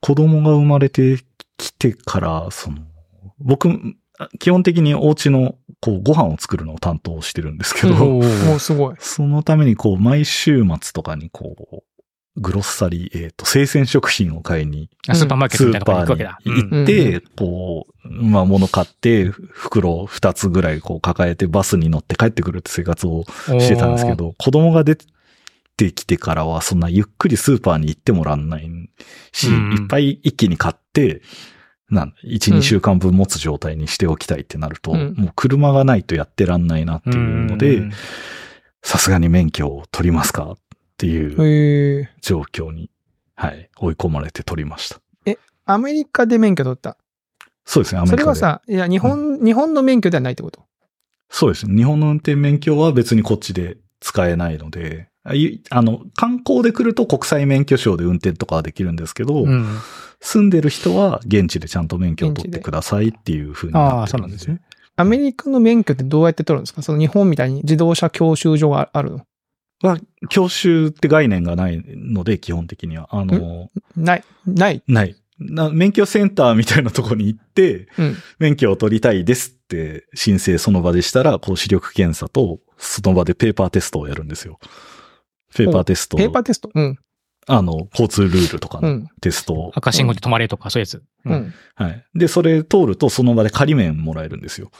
[0.00, 1.18] 子供が生まれて
[1.56, 2.78] きてから、その、
[3.38, 3.68] 僕、
[4.38, 8.22] 基本的にお家の、こう、ご飯を作るのを担当してるんですけど、
[8.58, 8.94] すごい。
[8.98, 11.82] そのために、こう、毎週末とかに、こう、
[12.38, 16.38] グロッサリー、えっ、と、生鮮食品を買いに、あスーパーマーケッストみたいなとこに行くわけだ。
[16.44, 24.14] ーに行って、こう、まあ、物買って、袋2つぐらいこう抱えてバスに乗って帰ってくるって生活をうんしてたんですけ。
[24.14, 24.96] ど、子供が出
[25.76, 28.70] てきてからは、そんなゆっくりスーパーに行ってもらんない
[29.32, 31.22] し、うんいっぱい一気に買って、
[31.90, 35.14] なん1、うん2週間分持つ状態にしておきたいってなると、うん。
[35.16, 37.92] もう車がないとやってらんないなっていうので、うん。
[38.82, 40.58] さすがに免許を取りますかっ
[40.98, 42.10] ていう。
[42.20, 42.90] 状況に、
[43.34, 45.00] はい、追い込まれて取りました。
[45.64, 46.96] アメリカで免許取った？
[47.64, 48.22] そうですね、アメリカで。
[48.22, 50.62] それはさ、いや、日本、日本の免許ではないってこと？
[51.30, 51.74] そうですね。
[51.74, 59.66] 日本の運転免許は別にこっちで使えないので、あの、観光で来ると国際免許証で運転とかはできるんですけど、うん。
[60.20, 64.62] 住んでる人は現地でちゃんと免許を取ってくださいっていう風になってるああ、そうなんですね。。
[64.96, 66.82] アメリカの免許ってどうやって取るんですか？
[66.82, 69.26] その日本みたいに自動車教習所があるの？
[69.82, 73.08] は、教習って概念がないので、基本的には。
[73.10, 74.82] あの、ない、ない？
[74.86, 75.16] ない。
[75.38, 78.16] な免許センターみたいなとこに行って、うん。
[78.40, 84.58] 免許を取りたいですって申請その場でしたら、こう視力検査と、その場でペーパーテストをやるんですよ。
[85.54, 86.16] ペーパーテスト。
[86.16, 86.70] ペーパーテスト？
[86.74, 86.98] うん。
[87.46, 89.08] あの、交通ルールとかのうん。
[89.20, 89.72] テストを。
[89.76, 91.02] 赤信号で止まれとか、そういうやつ。
[91.24, 91.32] う。
[91.32, 91.54] ん。
[91.76, 92.04] はい。
[92.14, 94.72] で、それ通るとその場で仮免もらえるんですよ。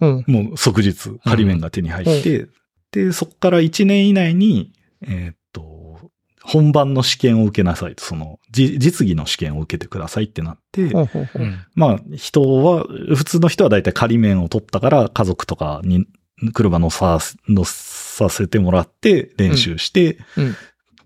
[0.00, 0.24] うん。
[0.28, 2.46] もう即日仮免が手に入って、
[2.94, 6.10] で、そこから1年以内に、えーっと、
[6.42, 11.28] 本番の試験を受けなさいと、その、じ実技の試験を受けてくださいってなって、ほう。
[11.74, 12.84] まあ、人は、
[13.16, 16.06] 普通の人はだいたい仮免を取ったから、家族とかに
[16.52, 20.56] 車乗さ、乗させてもらって練習して、うん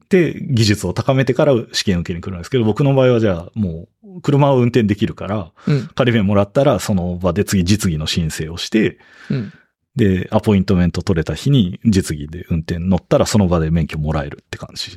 [0.09, 5.89] で、技術を高めてから試験を受けに来るんですけど、僕の場合はじゃあもう、車を運転できるから、うん。
[5.89, 8.99] 仮免もらったら、その場で次実技の申請をして、
[9.31, 9.53] うん。
[9.97, 14.97] で、アポイントメント取れた日に実技で運転乗ったら、その場で免許もらえるって感じ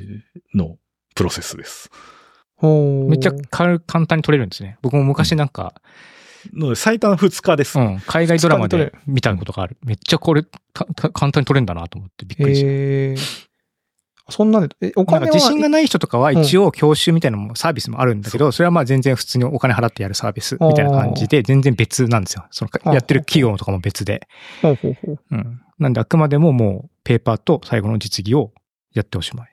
[0.54, 0.76] の
[1.14, 1.90] プロセスです。
[2.62, 4.78] めっちゃ軽簡単に取れるんですね。
[4.82, 5.74] 僕も昔なんか、
[6.52, 7.78] ので、最短2日です。
[7.78, 9.76] うん、海外ドラマでで見たことがある。
[9.84, 13.51] めっちゃこれ、簡単に取れるんだなと思ってびっくりした。
[14.28, 22.46] そんなんで、え、お金はなんか自信がない人とかは一応教習みたいなのもサービスもあるんだけど、それはまあ全然普通にお金払ってやるサービスみたいな感じで、全然別なんですよ。
[22.50, 24.26] そのやってる企業とかも別で。
[24.62, 25.18] ほうほうほう。
[25.30, 25.60] うん。
[25.78, 28.52] なんであくまでももうペーパーと最後の実技を
[28.94, 29.48] やっておしまい。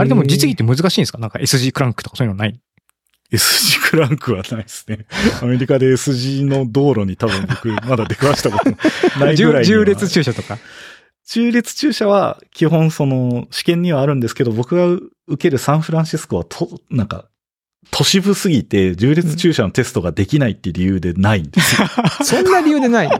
[0.00, 1.18] あれでも実技って難しいんですか？
[1.18, 2.60] なんか SG クランクとかそういうのない
[3.30, 5.06] ？S 字クランクはないですね。
[5.40, 8.70] アメリカで S 字の道路に多分僕、まだ出くわしたこと
[9.18, 9.64] ないぐらいには。
[9.64, 10.58] 重列駐車とか？
[11.26, 15.08] 中列駐車は基本その試験にはあるんですけど、僕が受
[15.38, 17.26] けるサンフランシスコはと、なんか、
[17.90, 21.88] 都市部すぎて、重列駐車のテストができないっていう理由でないんですよ。
[22.24, 23.18] そんな理由でないの？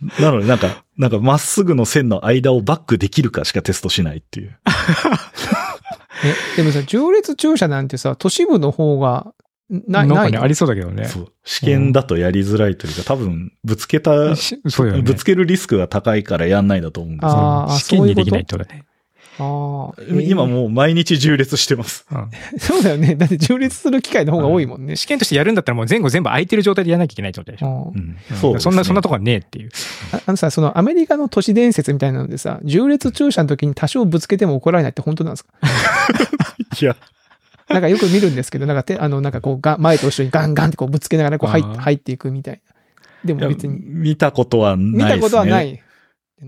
[0.20, 4.58] なので、なんか、なんかまっすぐの線の間をバックできるかしかテストしないっていう。
[6.24, 9.32] え、でもさ、重列駐車なんてさ、都市部の方が、
[9.68, 11.06] な、なんかね、ありそうだけどね。
[11.06, 11.32] そう。
[11.44, 15.02] 試験だとやりづらいというか、多分、ぶつけた、しそうだよね。
[15.02, 17.36] ぶつけるリスクが高いからやんないだと思うんですけど。
[17.36, 18.84] あー試験にできないってことだね。
[19.38, 20.02] ああ。
[20.08, 22.06] え今もう毎日重列してます。
[22.10, 23.16] うん そうだよね。
[23.16, 24.96] だって重列する機会の方が多いもんね。
[24.96, 27.92] 試験としてやるんだったらもう前後全部空いてる状態でやらなきゃいけないってことでしょ。
[27.94, 29.70] うんうんそうねそんな、そんなとこはねえっていう。
[30.12, 35.50] ああのさ、そのアメリカの都市伝説みたいなのでさ、重列駐車の時に多少ぶつけても怒られないって本当なんですか？
[36.80, 36.96] いや、
[37.68, 42.74] なんかよく見るんですけど、なんかて、あの、なんかこう、が前と後ろにガンガンってこうぶつけながらこう入入っていくみたいな。
[43.24, 44.86] でも別に、見たことはない。
[44.86, 45.82] 見たことはない。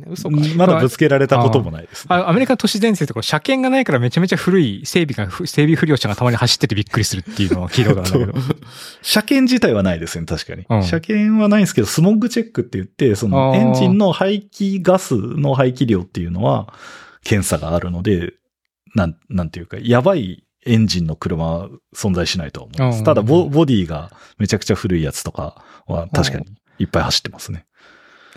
[0.07, 0.37] 嘘か。
[0.57, 2.15] まだぶつけられたこともないです、ね。
[2.15, 8.39] あアメリカの都市伝説とか車検がないからめちゃめちゃ古い整備が、ふ整備不良者がたまに走っててびっくりするっていうのは聞いたことあるけど。
[9.01, 10.67] 車検自体はないですね、確かに。
[10.69, 16.73] うん車検はないんですけど、スモッグチェックって言って、そのエンジンの排気ガスの排気量っていうのは、
[17.25, 18.35] 検査があるので、
[18.95, 23.05] なん、なんていうか、やばいエンジンの車は存在しないとは思いまうんす。
[23.05, 26.47] ただボ、ボディがめちゃくちゃ古いやつとかは確かに
[26.79, 27.65] いっぱい走ってますね。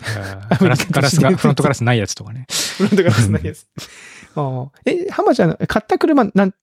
[0.60, 2.46] ガラス、ガラスが、フロントガラスないやつとかね。
[2.76, 3.68] フロントガラスないです。
[4.34, 6.54] あーえ、浜ちゃん、買った車、なん、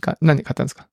[0.00, 0.88] か、何で買ったんですか？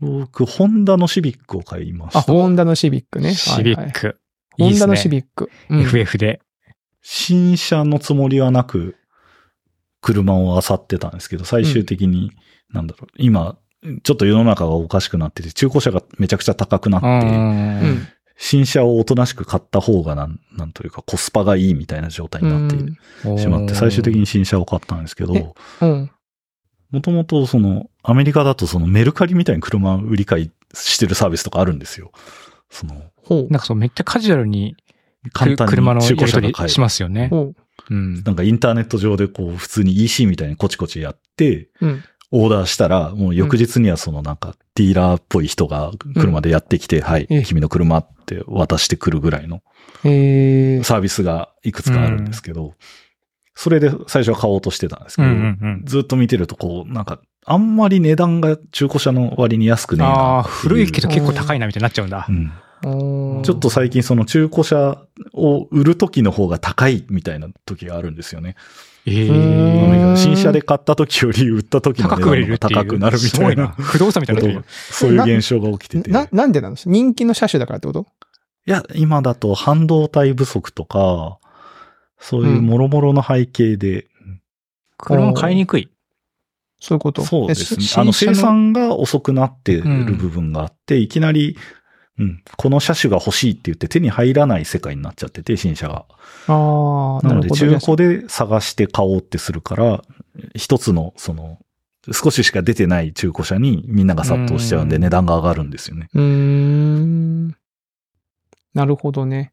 [0.00, 2.18] 僕、ホンダのシビックを買いました。
[2.20, 3.34] あ、ホンダのシビックね。
[3.34, 4.16] シビはいはいック。
[4.58, 4.96] いいホンダの。
[4.96, 5.50] シビック。
[5.68, 6.40] うん FF で。
[7.02, 8.96] 新車のつもりはなく、
[10.00, 12.32] 車を漁ってたんですけど、最終的に、
[12.72, 13.56] なんだろう、今、
[14.02, 17.00] ちょっと世の中がおかしくなってて、中古車がめちゃくちゃ高くなう。
[17.00, 18.18] って。
[18.40, 26.10] 新車をおとなしく買った方がなん、なんというかコスパがいいみたいな状態になってしまって、最終的に新車を買ったんですけえど、うん。
[26.90, 32.12] もともとその、アメリカだとそのメルカリみたいに車売り買いしてるサービスとかあるんですよ。
[32.70, 32.94] その。
[33.50, 34.76] なんかそう、めっちゃカジュアルに、
[35.32, 36.80] 簡単に車のや中り取り古車が買えるし。
[36.80, 37.30] ますよね。
[37.88, 37.94] ほう。
[37.94, 38.22] うん。
[38.24, 42.04] なんかインターネット上でこう普通に EC みたいにコチコチやって、うん。
[42.30, 49.62] オーダーしたら、もう翌日にはそのなんかディーラーっぽい人が車でやってきて、はいええ、君の車って渡してくるぐらいの
[50.04, 52.74] えー、サービスがいくつかあるんですけど、
[53.54, 55.82] それで最初は買おうとしてたんですけど、うんうんうん。
[55.84, 62.32] ずっと見てるとこう、なんか、あんまり値段が中古車の割に安くねえな古いけど結構高いなみたいになっちゃうんだう。
[62.32, 62.52] ん。
[62.82, 68.54] ちょっと最近その中古車を売る時の方が高いみたいな時があるんですよね。
[69.06, 72.40] ええうん新車で買った時より売った時の高値。
[72.42, 73.68] 段が高くなるみたいな。
[73.68, 74.64] 不動産みたいにな。
[74.68, 76.10] そういう現象が起きてて。
[76.10, 78.06] いな、なんでなの人気の車種だからってこと？
[78.66, 81.38] や、今だと半導体不足とか、
[82.18, 84.06] そういう諸々の背景で、
[84.98, 85.88] 車買いにくい。
[86.80, 87.24] そういうこと？
[87.24, 89.82] そうですねあの、生産が遅くなってる
[90.16, 91.56] 部分があって、いきなり、
[92.18, 96.04] うん、この車種が欲しいって言って手に入らない世界になっちゃってて、新車が。
[96.48, 97.50] ああ、なので。
[97.50, 100.02] 中古で探して買おうってするから、
[100.54, 101.58] 一つの、その、
[102.12, 106.08] 少ししか出てない中古車にみんなが殺到しちゃうんでうん値段が上がるんですよね。
[106.14, 107.48] うーん。
[108.74, 109.52] なるほどね。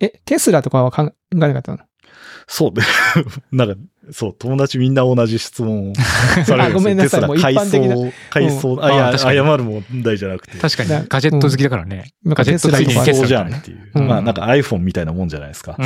[0.00, 1.78] え、テスラとかは考えなかったの？
[2.46, 2.82] そうで、
[3.52, 3.74] なんか、
[4.10, 6.62] そう、友達みんな同じ質問をされるんですよ。
[6.64, 7.20] あごめんなさい。
[7.22, 7.96] もう一般的な。
[7.96, 10.58] 改装、改装、うんあ、いや、謝る問題じゃなくて。
[10.58, 12.12] 確かだに、ガジェット好きだからね。
[12.26, 13.90] ガジェットついでにそうじゃんっていう。
[13.94, 14.08] うん。
[14.08, 15.76] まあ、なんか iPhone みたいなもんじゃないですか。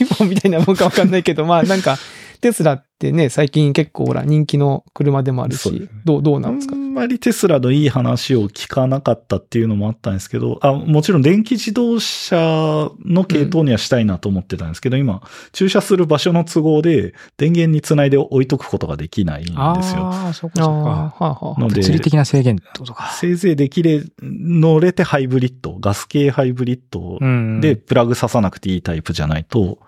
[0.00, 1.98] iPhone みたいなもんかわかんないけど、まあなんか、
[2.38, 6.74] テスラってね、最近結構ほら人気の車でもあるしそうどう、どうあなんですか？
[6.74, 15.22] んまりテスラのいい話を聞かなかったっていうのもあったんですけど、あ、もちろん電気自動車の系統にはしたいなと思ってたんですけど、今、
[15.52, 19.60] 駐車する場所の都合で電源につないで置いとくことができないんですよ。
[19.62, 20.90] ああ、そうかそうか。
[20.90, 21.60] ああ、はあ、はあ。
[21.60, 23.10] ので物理的な制限ってことか。
[23.12, 27.60] せいぜいできれ、乗れてハイブリッド、ガス系ハイブリッドうん。
[27.60, 29.78] で、プラグ刺さなくていいタイプじゃないと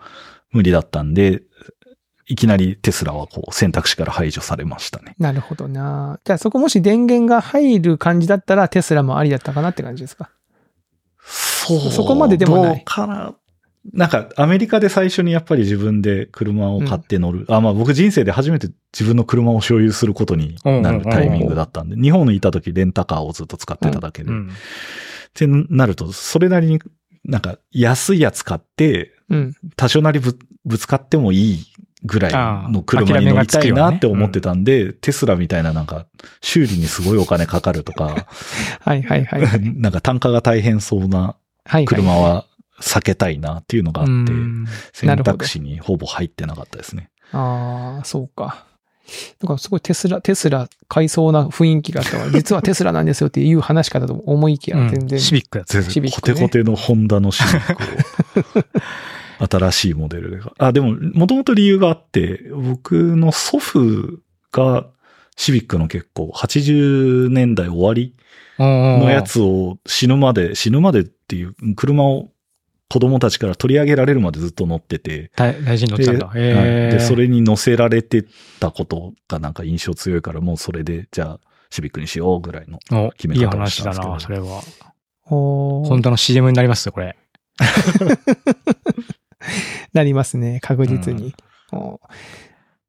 [0.52, 1.42] 無理だったんで、
[2.30, 5.16] いきなりテスラはこう選択肢から排除されましたね。
[5.18, 6.20] なるほどな。
[6.24, 10.30] じゃあそこもし電源が入る感じだったらテスラもありだったかなって感じですか？
[11.26, 11.80] そう。
[11.90, 13.34] そこまででもないかな。
[13.92, 17.46] なんか、アメリカで最初にやっぱり自分で車を買って乗る。
[17.48, 24.30] あ、まあ僕人生で初めて自分の車を所有することになるタイミングだったんで、日本にいた時レンタカーをずっと使ってただけで。
[24.30, 24.50] っうん。
[25.32, 26.78] てなると、それなりに
[27.24, 29.54] なんか安いやつ買って、うん。
[29.76, 31.66] 多少なりぶぶつかってもいい
[32.04, 36.06] ぐらいの車に乗りたいなって思ってたんで、テスラみたいななんか
[36.40, 38.26] 修理にすごいお金かかるとか、
[38.80, 39.60] はいはいはいはい。
[39.76, 41.36] なんか単価が大変そうなはい
[41.66, 42.46] はい車は
[42.80, 47.10] 避けたいなっていうのがあって、うん選択肢にほぼ入ってなかったですね。
[47.32, 48.66] ああ、そうか。
[49.40, 52.30] だからすごいテスラ、テスラ買いそうな雰囲気があったわ。
[52.30, 55.18] 実はテスラなんですよっていう話かと思いきや、全然。
[55.20, 55.82] シビックだった。
[55.82, 56.34] コシビック、ね。
[56.34, 57.82] テコテのホンダのシビック
[58.58, 58.64] を、
[59.48, 60.38] 新しいモデルで。
[60.58, 64.20] あ、でも、もともと理由があって、僕の祖父
[64.52, 64.86] が
[65.36, 68.14] シビックの結構80年代終わり
[68.58, 72.30] ののやつを死ぬまで、死ぬまでっていう、車を
[72.90, 76.26] 子供たちから取り上げられるまでずっと乗ってて、大大事に乗っでてたんだ。
[76.26, 78.26] はいへーで、それに乗せられて
[78.58, 82.80] たことがなんか印象強いから、もうそれで、じゃあ、シビックにしようぐらいの。
[83.06, 84.62] お決めいい方をしたんですけど話だな、それは。
[85.22, 87.16] ホンダの CM になりますよ、これ。
[89.92, 91.34] なりますね、確実に。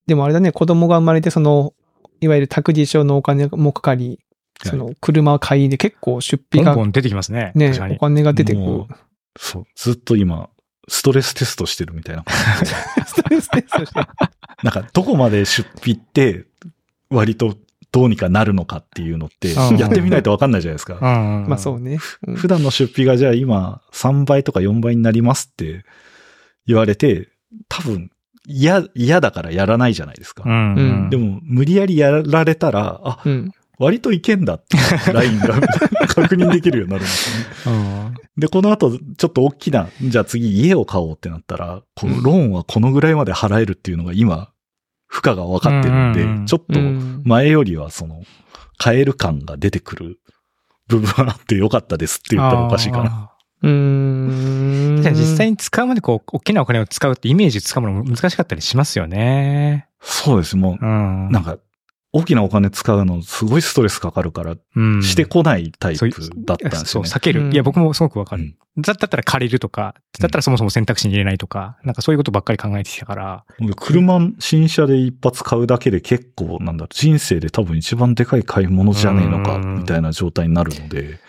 [0.07, 1.73] でもあれだね、子供が生まれて、その、
[2.19, 4.19] いわゆる託児所のお金もかかり、
[4.63, 7.51] その車買いで結構出費がボンボン出てきますね。
[7.55, 7.97] ねお。
[7.97, 8.95] 金が出てくもう
[9.37, 10.49] そう、ずっと今、
[10.87, 12.35] ストレステストしてるみたいな感
[12.65, 12.77] じで。
[13.07, 13.99] ストレステストして。
[14.63, 16.45] なんか、どこまで出費って、
[17.09, 17.55] 割と
[17.91, 20.95] どうにかなるのかっていうのって、うんやってみないとわかんないじゃないですか。
[20.95, 21.47] うん。
[21.47, 21.99] まあそうね。
[22.27, 25.83] うん普段の出費がじゃあ今3倍とか4倍になりますって
[26.67, 27.29] 言われて、
[27.67, 28.09] 多分
[28.47, 30.43] 嫌、嫌だからやらないじゃないですか。
[30.45, 30.75] うん。
[30.75, 33.51] うんでも無理やりやられたら、あ、うん。
[33.77, 34.83] 割といけんだっていう
[35.13, 35.59] ラインが
[36.07, 37.81] 確認できるようになるんですよね。
[38.05, 38.13] うん。
[38.37, 44.49] で、この後、ちょっと大きな、じゃあ次家を買おうってなったら、このローンはこのぐらいまで払えるっていうのが今、
[45.07, 48.23] 負荷が分かってるんで、うんうんうんちょっとうん前よりはその、
[48.77, 50.19] 買える感が出てくる
[50.87, 53.31] 部分はあってよかったですって言ったらおかしいかな。
[53.63, 59.87] じゃあ実際に使うまでこう、大きなお金を使うってイメージつかむの難しかったりしますよね。
[60.01, 60.57] そうです。
[60.57, 61.31] もう、うん。
[61.31, 61.57] なんか、
[62.13, 67.13] 大きなお金使うのすごいストレスかかるから、うん、してこないタイプそうだったんですそう、よね。
[67.13, 67.45] 避ける。
[67.45, 68.81] うんいや、僕もすごくわかるうん。
[68.81, 73.45] だだったら借りるとか、だったらそもそも選択肢に入れないとか、なんかそういうことばっかり考えてきたから。
[73.59, 81.19] 僕車、新車で一発買うだけで結構、なんだろう、人生で多分一番でかい買い物じゃねえのか、うんみたいな状態になるので、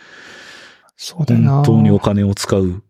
[0.96, 1.52] そうだな。
[1.56, 2.82] 本当にお金を使う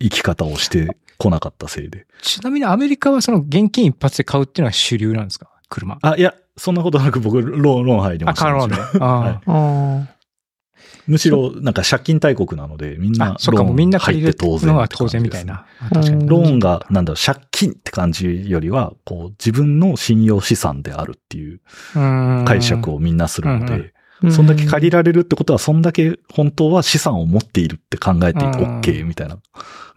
[0.00, 2.06] 生き方をしてこなかったせいで。
[2.22, 5.48] ちなみにアメリカはその現金一発で買うっていうのは主流なんですか？
[5.68, 5.98] 車。
[6.02, 8.44] あ、いや、そんなことなく僕、ローン、ローン入りまあ、した。
[8.44, 8.76] カローンで。
[8.76, 10.16] むしろあはいああ。
[11.06, 15.66] むしろ、なんか借金大国なので、みんなあ、、そっか、もうみんな借りて当然のが当然みたいな。
[15.90, 21.60] ローンが、なんだろう、借金って感じよりは、こう、自分の信用資産であるっていう
[21.94, 22.96] 解釈を。
[22.96, 23.94] をみんなするので、
[24.30, 28.80] そんだけ借りられるってことは、そんだけ本当は資産を持っているって考えてうん。
[28.80, 29.38] OK みたいな。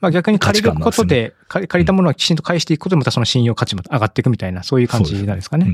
[0.02, 5.68] まあ逆に借りることで、借りたものはきちんと返していくことで、またその信用価値も上がっていくみたいな、そういう感じなんですかね。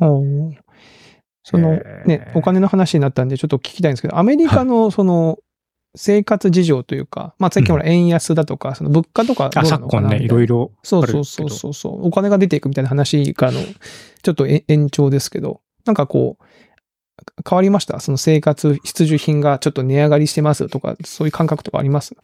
[0.00, 0.08] うん。
[0.08, 0.56] おー。
[1.42, 5.38] そのね、お金の話になったんでちょっと聞きたいんですけど、アメリカのその
[5.96, 10.24] 生活事情というか、まあ最近ほら円安だとか、その物価とかどあ、うな昨今ね、のかなみたいな。
[10.26, 10.72] いろいろ。
[10.82, 12.06] そうそうそうそうそう。
[12.06, 13.60] お金が出ていくみたいな話からの、
[14.22, 16.44] ちょっとえ延長ですけど、なんかこう、
[17.48, 18.00] 変わりました？
[18.00, 22.16] その生活必需品がちょっと値上がりしてますとか、そういう感覚とかあります？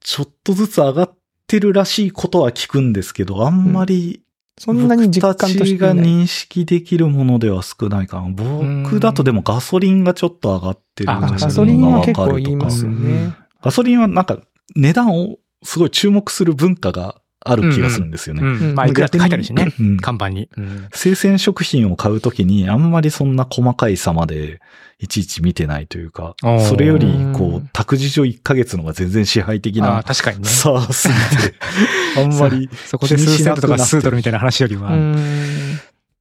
[0.00, 1.14] ちょっとずつ上がっ
[1.46, 4.22] てるらしいことは聞くんですけど、あんまり、
[4.58, 5.96] そんなに実感としてない。
[5.96, 8.28] 認識できるものでは少ないかな。
[8.28, 13.34] 僕だとでもガソリンがちょっと上がってるのガソリンは結構言いますよね。
[13.62, 14.38] ガソリンはなんか
[14.76, 18.42] 値段をすごい注目する文化がある気がするんですよね。
[18.42, 18.74] うん。
[18.74, 19.72] まあ、いくらって書いてあるしね。
[19.78, 20.48] うん看板に。
[20.56, 24.60] うん生鮮食品を買うときにあんまりそんな細かい差まで
[24.98, 26.34] いちいち見てないというか
[26.68, 30.44] それよりうんこう、託児所1ヶ月のが全然支配的ああ、な確かにね。
[30.48, 31.54] 差すぎて、
[32.20, 34.92] あんまりそこで数セントとか数ドルみたいな話よりは。
[34.92, 35.16] うん。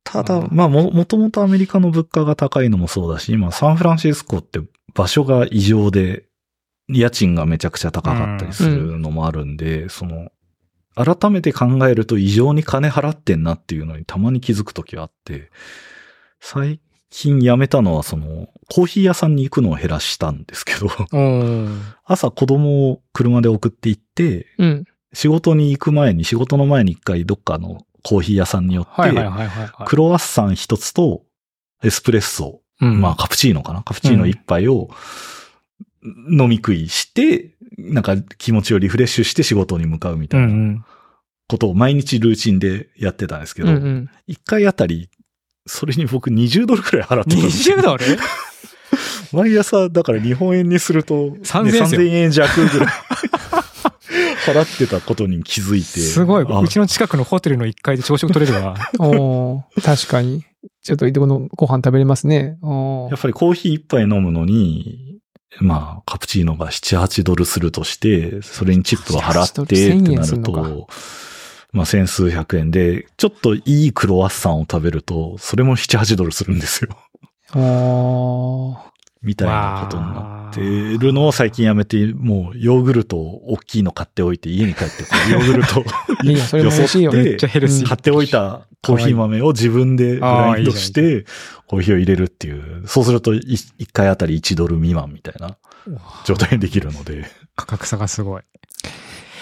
[0.04, 4.60] ただ、まあも、もともとアメリカの物価が高いのもそうだし、今サンフランシスコって
[4.94, 6.26] 場所が異常で、
[6.90, 10.30] 家賃がめちゃくちゃ高かったりするのもあるんで、その、
[10.96, 15.52] 改めて考えると異常に金払ってんなっていうのにたまに気づくときあって、
[16.40, 16.80] 最
[17.10, 21.82] 近やめたのはその、コーヒー屋さんに行くのを減らしたんですけど、うん。
[22.06, 24.86] 朝子供を車で送って行って、うん。
[25.14, 28.92] 仕事に行く前に、仕事の前に一回どっかのコーヒー屋さんに寄って。
[29.86, 31.24] クロワッサン一つと
[31.84, 33.84] エスプレッソ、うんまあカプチーノかな？
[33.84, 34.90] カプチーノ一杯を
[36.04, 40.86] 飲み食いして、なんか気持ちをリフレッシュして仕事に向かうみたいな。
[41.50, 44.10] ことを毎日ルーチンでやってたんですけど、うんうん。
[44.28, 45.10] 一回あたり、
[45.66, 48.06] それに僕20ドルくらい払ってたんですよ20ドル？
[49.34, 52.90] 毎朝、だから日本円にすると、3000円ですよ3000円弱ぐらい。
[54.46, 55.86] 払ってたことに気づいて。
[55.86, 56.46] すごい。
[56.48, 58.76] あうちの近くのホテルの1階で朝食取れるわ。
[59.00, 60.44] おー確かに。
[60.84, 62.58] ちょっといとこのご飯食べれますね。
[63.10, 65.13] やっぱりコーヒー一杯飲むのに、
[65.60, 70.88] まあ、カプチーノが7、8ドルするとして、それにチップを払ってって1000円なると、
[71.72, 76.98] まあ、千数百円で、ちょっといいクロワッサンを食べると、それも7、8ドルするんですよ。
[77.56, 78.93] おー
[79.24, 80.62] みたいなことになって
[81.06, 85.84] るのを最近やめて、もうヨーグルトを大きいの買っておいて、家に帰って ヨーグルトを
[86.24, 87.12] いいや、それも美味しいよ。
[87.12, 87.88] めっちゃヘルシー。
[87.88, 91.26] 買っておいたコーヒー豆を自分でグラインドして、
[91.68, 95.58] コーヒーを入れるっていう、そうすると1回あたり1ドル未満みたいな
[96.26, 98.42] 状態にできるので、価格差がすごい。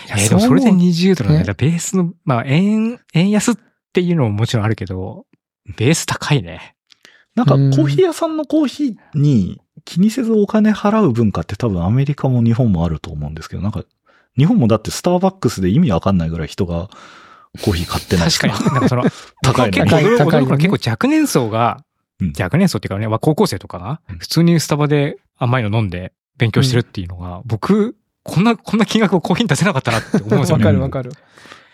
[0.09, 1.43] えーでもそれでう思う20ドルなん。
[1.45, 3.55] ベースの、まあ、円、円安っ
[3.93, 5.25] ていうのももちろんあるけど、
[5.77, 6.75] ベース高いね。
[7.35, 13.83] なんかコうんーヒー屋さんのコーヒーに気にせずお金払う文化って多分アメリカも日本もあると思うんですけど、なんか
[14.37, 16.89] 日本もだってスターバックスで意味わかんないぐらい人が
[17.63, 18.73] コーヒー買ってない確かに。
[18.73, 19.03] なんかその、
[19.43, 21.83] 高いの結構高いね結構若年層が、
[22.19, 30.63] うん若年層っていうかね、まあ高校生とかがうん、普通にスタバで甘いの飲んで勉強してるっていうのが、僕、こんな、こんな金額をコーヒーに出せなかったなって思うんですよわね。
[30.65, 31.11] かるわかる。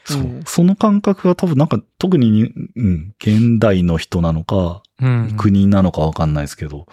[0.06, 5.34] そううんその感覚が多分なんか特に、うん、現代の人なのか、うん。
[5.38, 6.88] 国なのかわかんないですけど、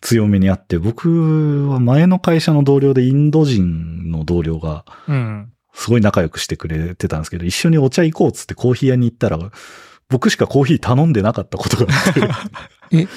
[0.00, 5.52] 強めにあって、僕は前の会社の同僚でインド人の同僚がうん。
[5.72, 9.38] すごい仲良くしてくれてたんですけど、一緒にお茶行こうっつってコーヒー屋に行ったら、
[10.08, 12.20] 僕しかコーヒー頼んでなかったことがあって。
[13.02, 13.08] え？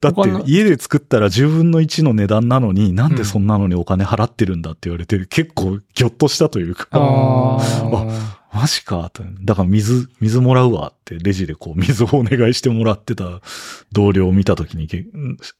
[0.00, 9.24] だって家で作ったら10分の1の値段なのに、なんでそんなのにお金払ってるんだって言われて、結構ギョッとしたというか、あーマジかと。
[9.42, 13.40] だから水、水もらうわって、レジでこう水をお願いしてもらってた
[13.90, 15.04] 同僚を見たときにけ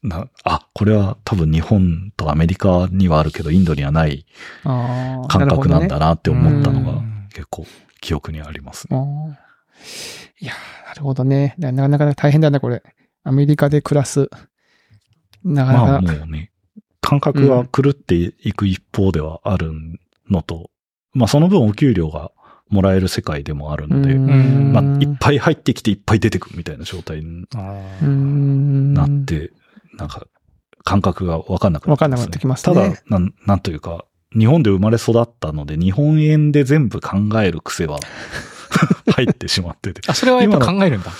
[0.02, 4.26] な、あ、これは多分日本とアメリカにはあるけど、インドにはない
[4.62, 7.66] 感覚なんだなって思ったのがうん結構
[8.00, 8.96] 記憶にありますね。
[10.38, 11.56] いやー、なるほどね。
[11.58, 12.82] なかなか大変だね、これ。
[13.24, 14.30] アメリカで暮らす。
[15.42, 16.18] なかまあなか。
[16.18, 16.52] もうね、
[17.00, 19.72] 感覚が狂っていく一方ではある
[20.30, 20.70] のと、
[21.12, 22.30] まあその分お給料が
[22.70, 27.46] もらえる世界でもあるので、うんまあいっぱい入ってきていっぱい出てくみたいな状態に
[28.94, 29.52] なって、
[29.96, 30.26] なんか
[30.84, 34.04] 感覚がわかんなくなわかんなくなってきますねただ、なん、なんというか、
[34.38, 37.98] 日本で生まれ育ったので、日本円で全部考える癖は
[39.14, 40.02] 入ってしまってて。
[40.06, 41.10] あ、それはやっぱ考えるんだ。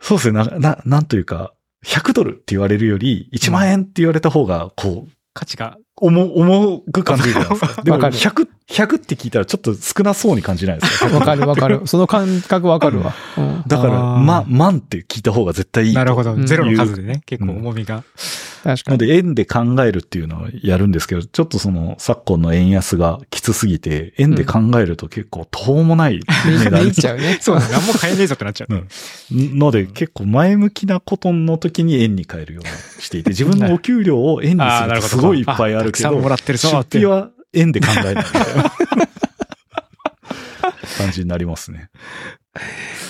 [0.00, 1.52] そうですね、な、な、なんというか、
[1.84, 5.78] 100ドルって言われるより、1万円って言われた方が、こう、価値が。
[5.96, 7.82] 重、重く感じるじゃないですか。
[7.84, 11.06] でも、わかる100、100って聞いたらちょっと少なそうに感じないですか？
[11.16, 11.82] わかるわかる。
[11.86, 13.14] その感覚わかるわ。
[13.36, 15.98] うんだから、ま、万って聞いた方が絶対いいと。
[15.98, 16.38] なるほどう。
[16.38, 18.02] んゼロの数でね、結構重みが。
[18.64, 18.82] 確かに。
[18.86, 27.38] なので、円で考えるっていうのをやるんですけど、ちょっとその、昨今の円安がきつすぎて、円で考えると結構途方もない値め段いっちゃうね。
[27.42, 27.68] そうだね。
[27.72, 28.74] 何も買えねえぞってなっちゃう。
[28.74, 38.70] うんので、結構前向きなことの時に円に変えるようにしていて、自分のお給料を円にするとすごいいっぱいあるけどたくさんも、らってるぞ出って費は円で考えないみたいな
[40.98, 41.90] 感じになりますね。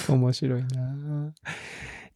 [0.09, 0.69] 面白いな。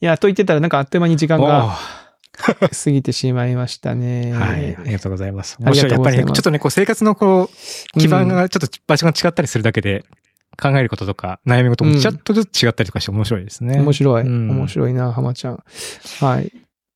[0.00, 4.32] いや、と言ってたらなんかあっという間に時間おがー過ぎてしまいましたね。
[4.32, 4.76] はい。
[4.76, 5.56] ありがとうございます。
[5.60, 5.92] 面白い。
[5.92, 10.04] やっぱりね、ちょっとね、こう生活のこう、基盤がちょっと場所が違ったりするだけで、
[10.60, 13.80] 考えることとか、悩み事もちょっとずつ違ったりとかして面白いですね。
[13.80, 14.22] 面白い。
[14.22, 15.64] うん面白いな、浜ちゃん。
[16.20, 16.50] はい。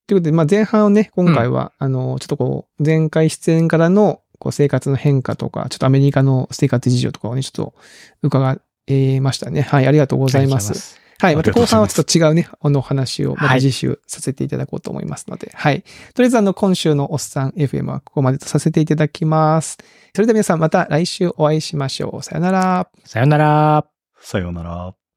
[0.06, 7.74] ということで、まあ、前半をね、今回は、あの、ちょっとこう、前回出演からの、こう、生活の変化とか、ちょっとアメリカの生活事情とかをね、ちょっと
[8.22, 9.62] 伺いましたね。
[9.62, 10.74] はい、ありがとうございます。
[10.74, 11.00] す。
[11.20, 11.36] はい。
[11.36, 15.82] また後半はちょっと違うね、あの話をまたはい次週させていただこうと思いますので、はい。
[16.14, 19.78] とりあえずあの、今週のおっさん FM はここまでとさせていただきます。
[20.14, 22.22] それでは皆さんまた来週お会いしましょう。
[22.22, 22.88] さよなら。
[23.04, 23.84] さよなら。
[24.20, 25.07] さようなら。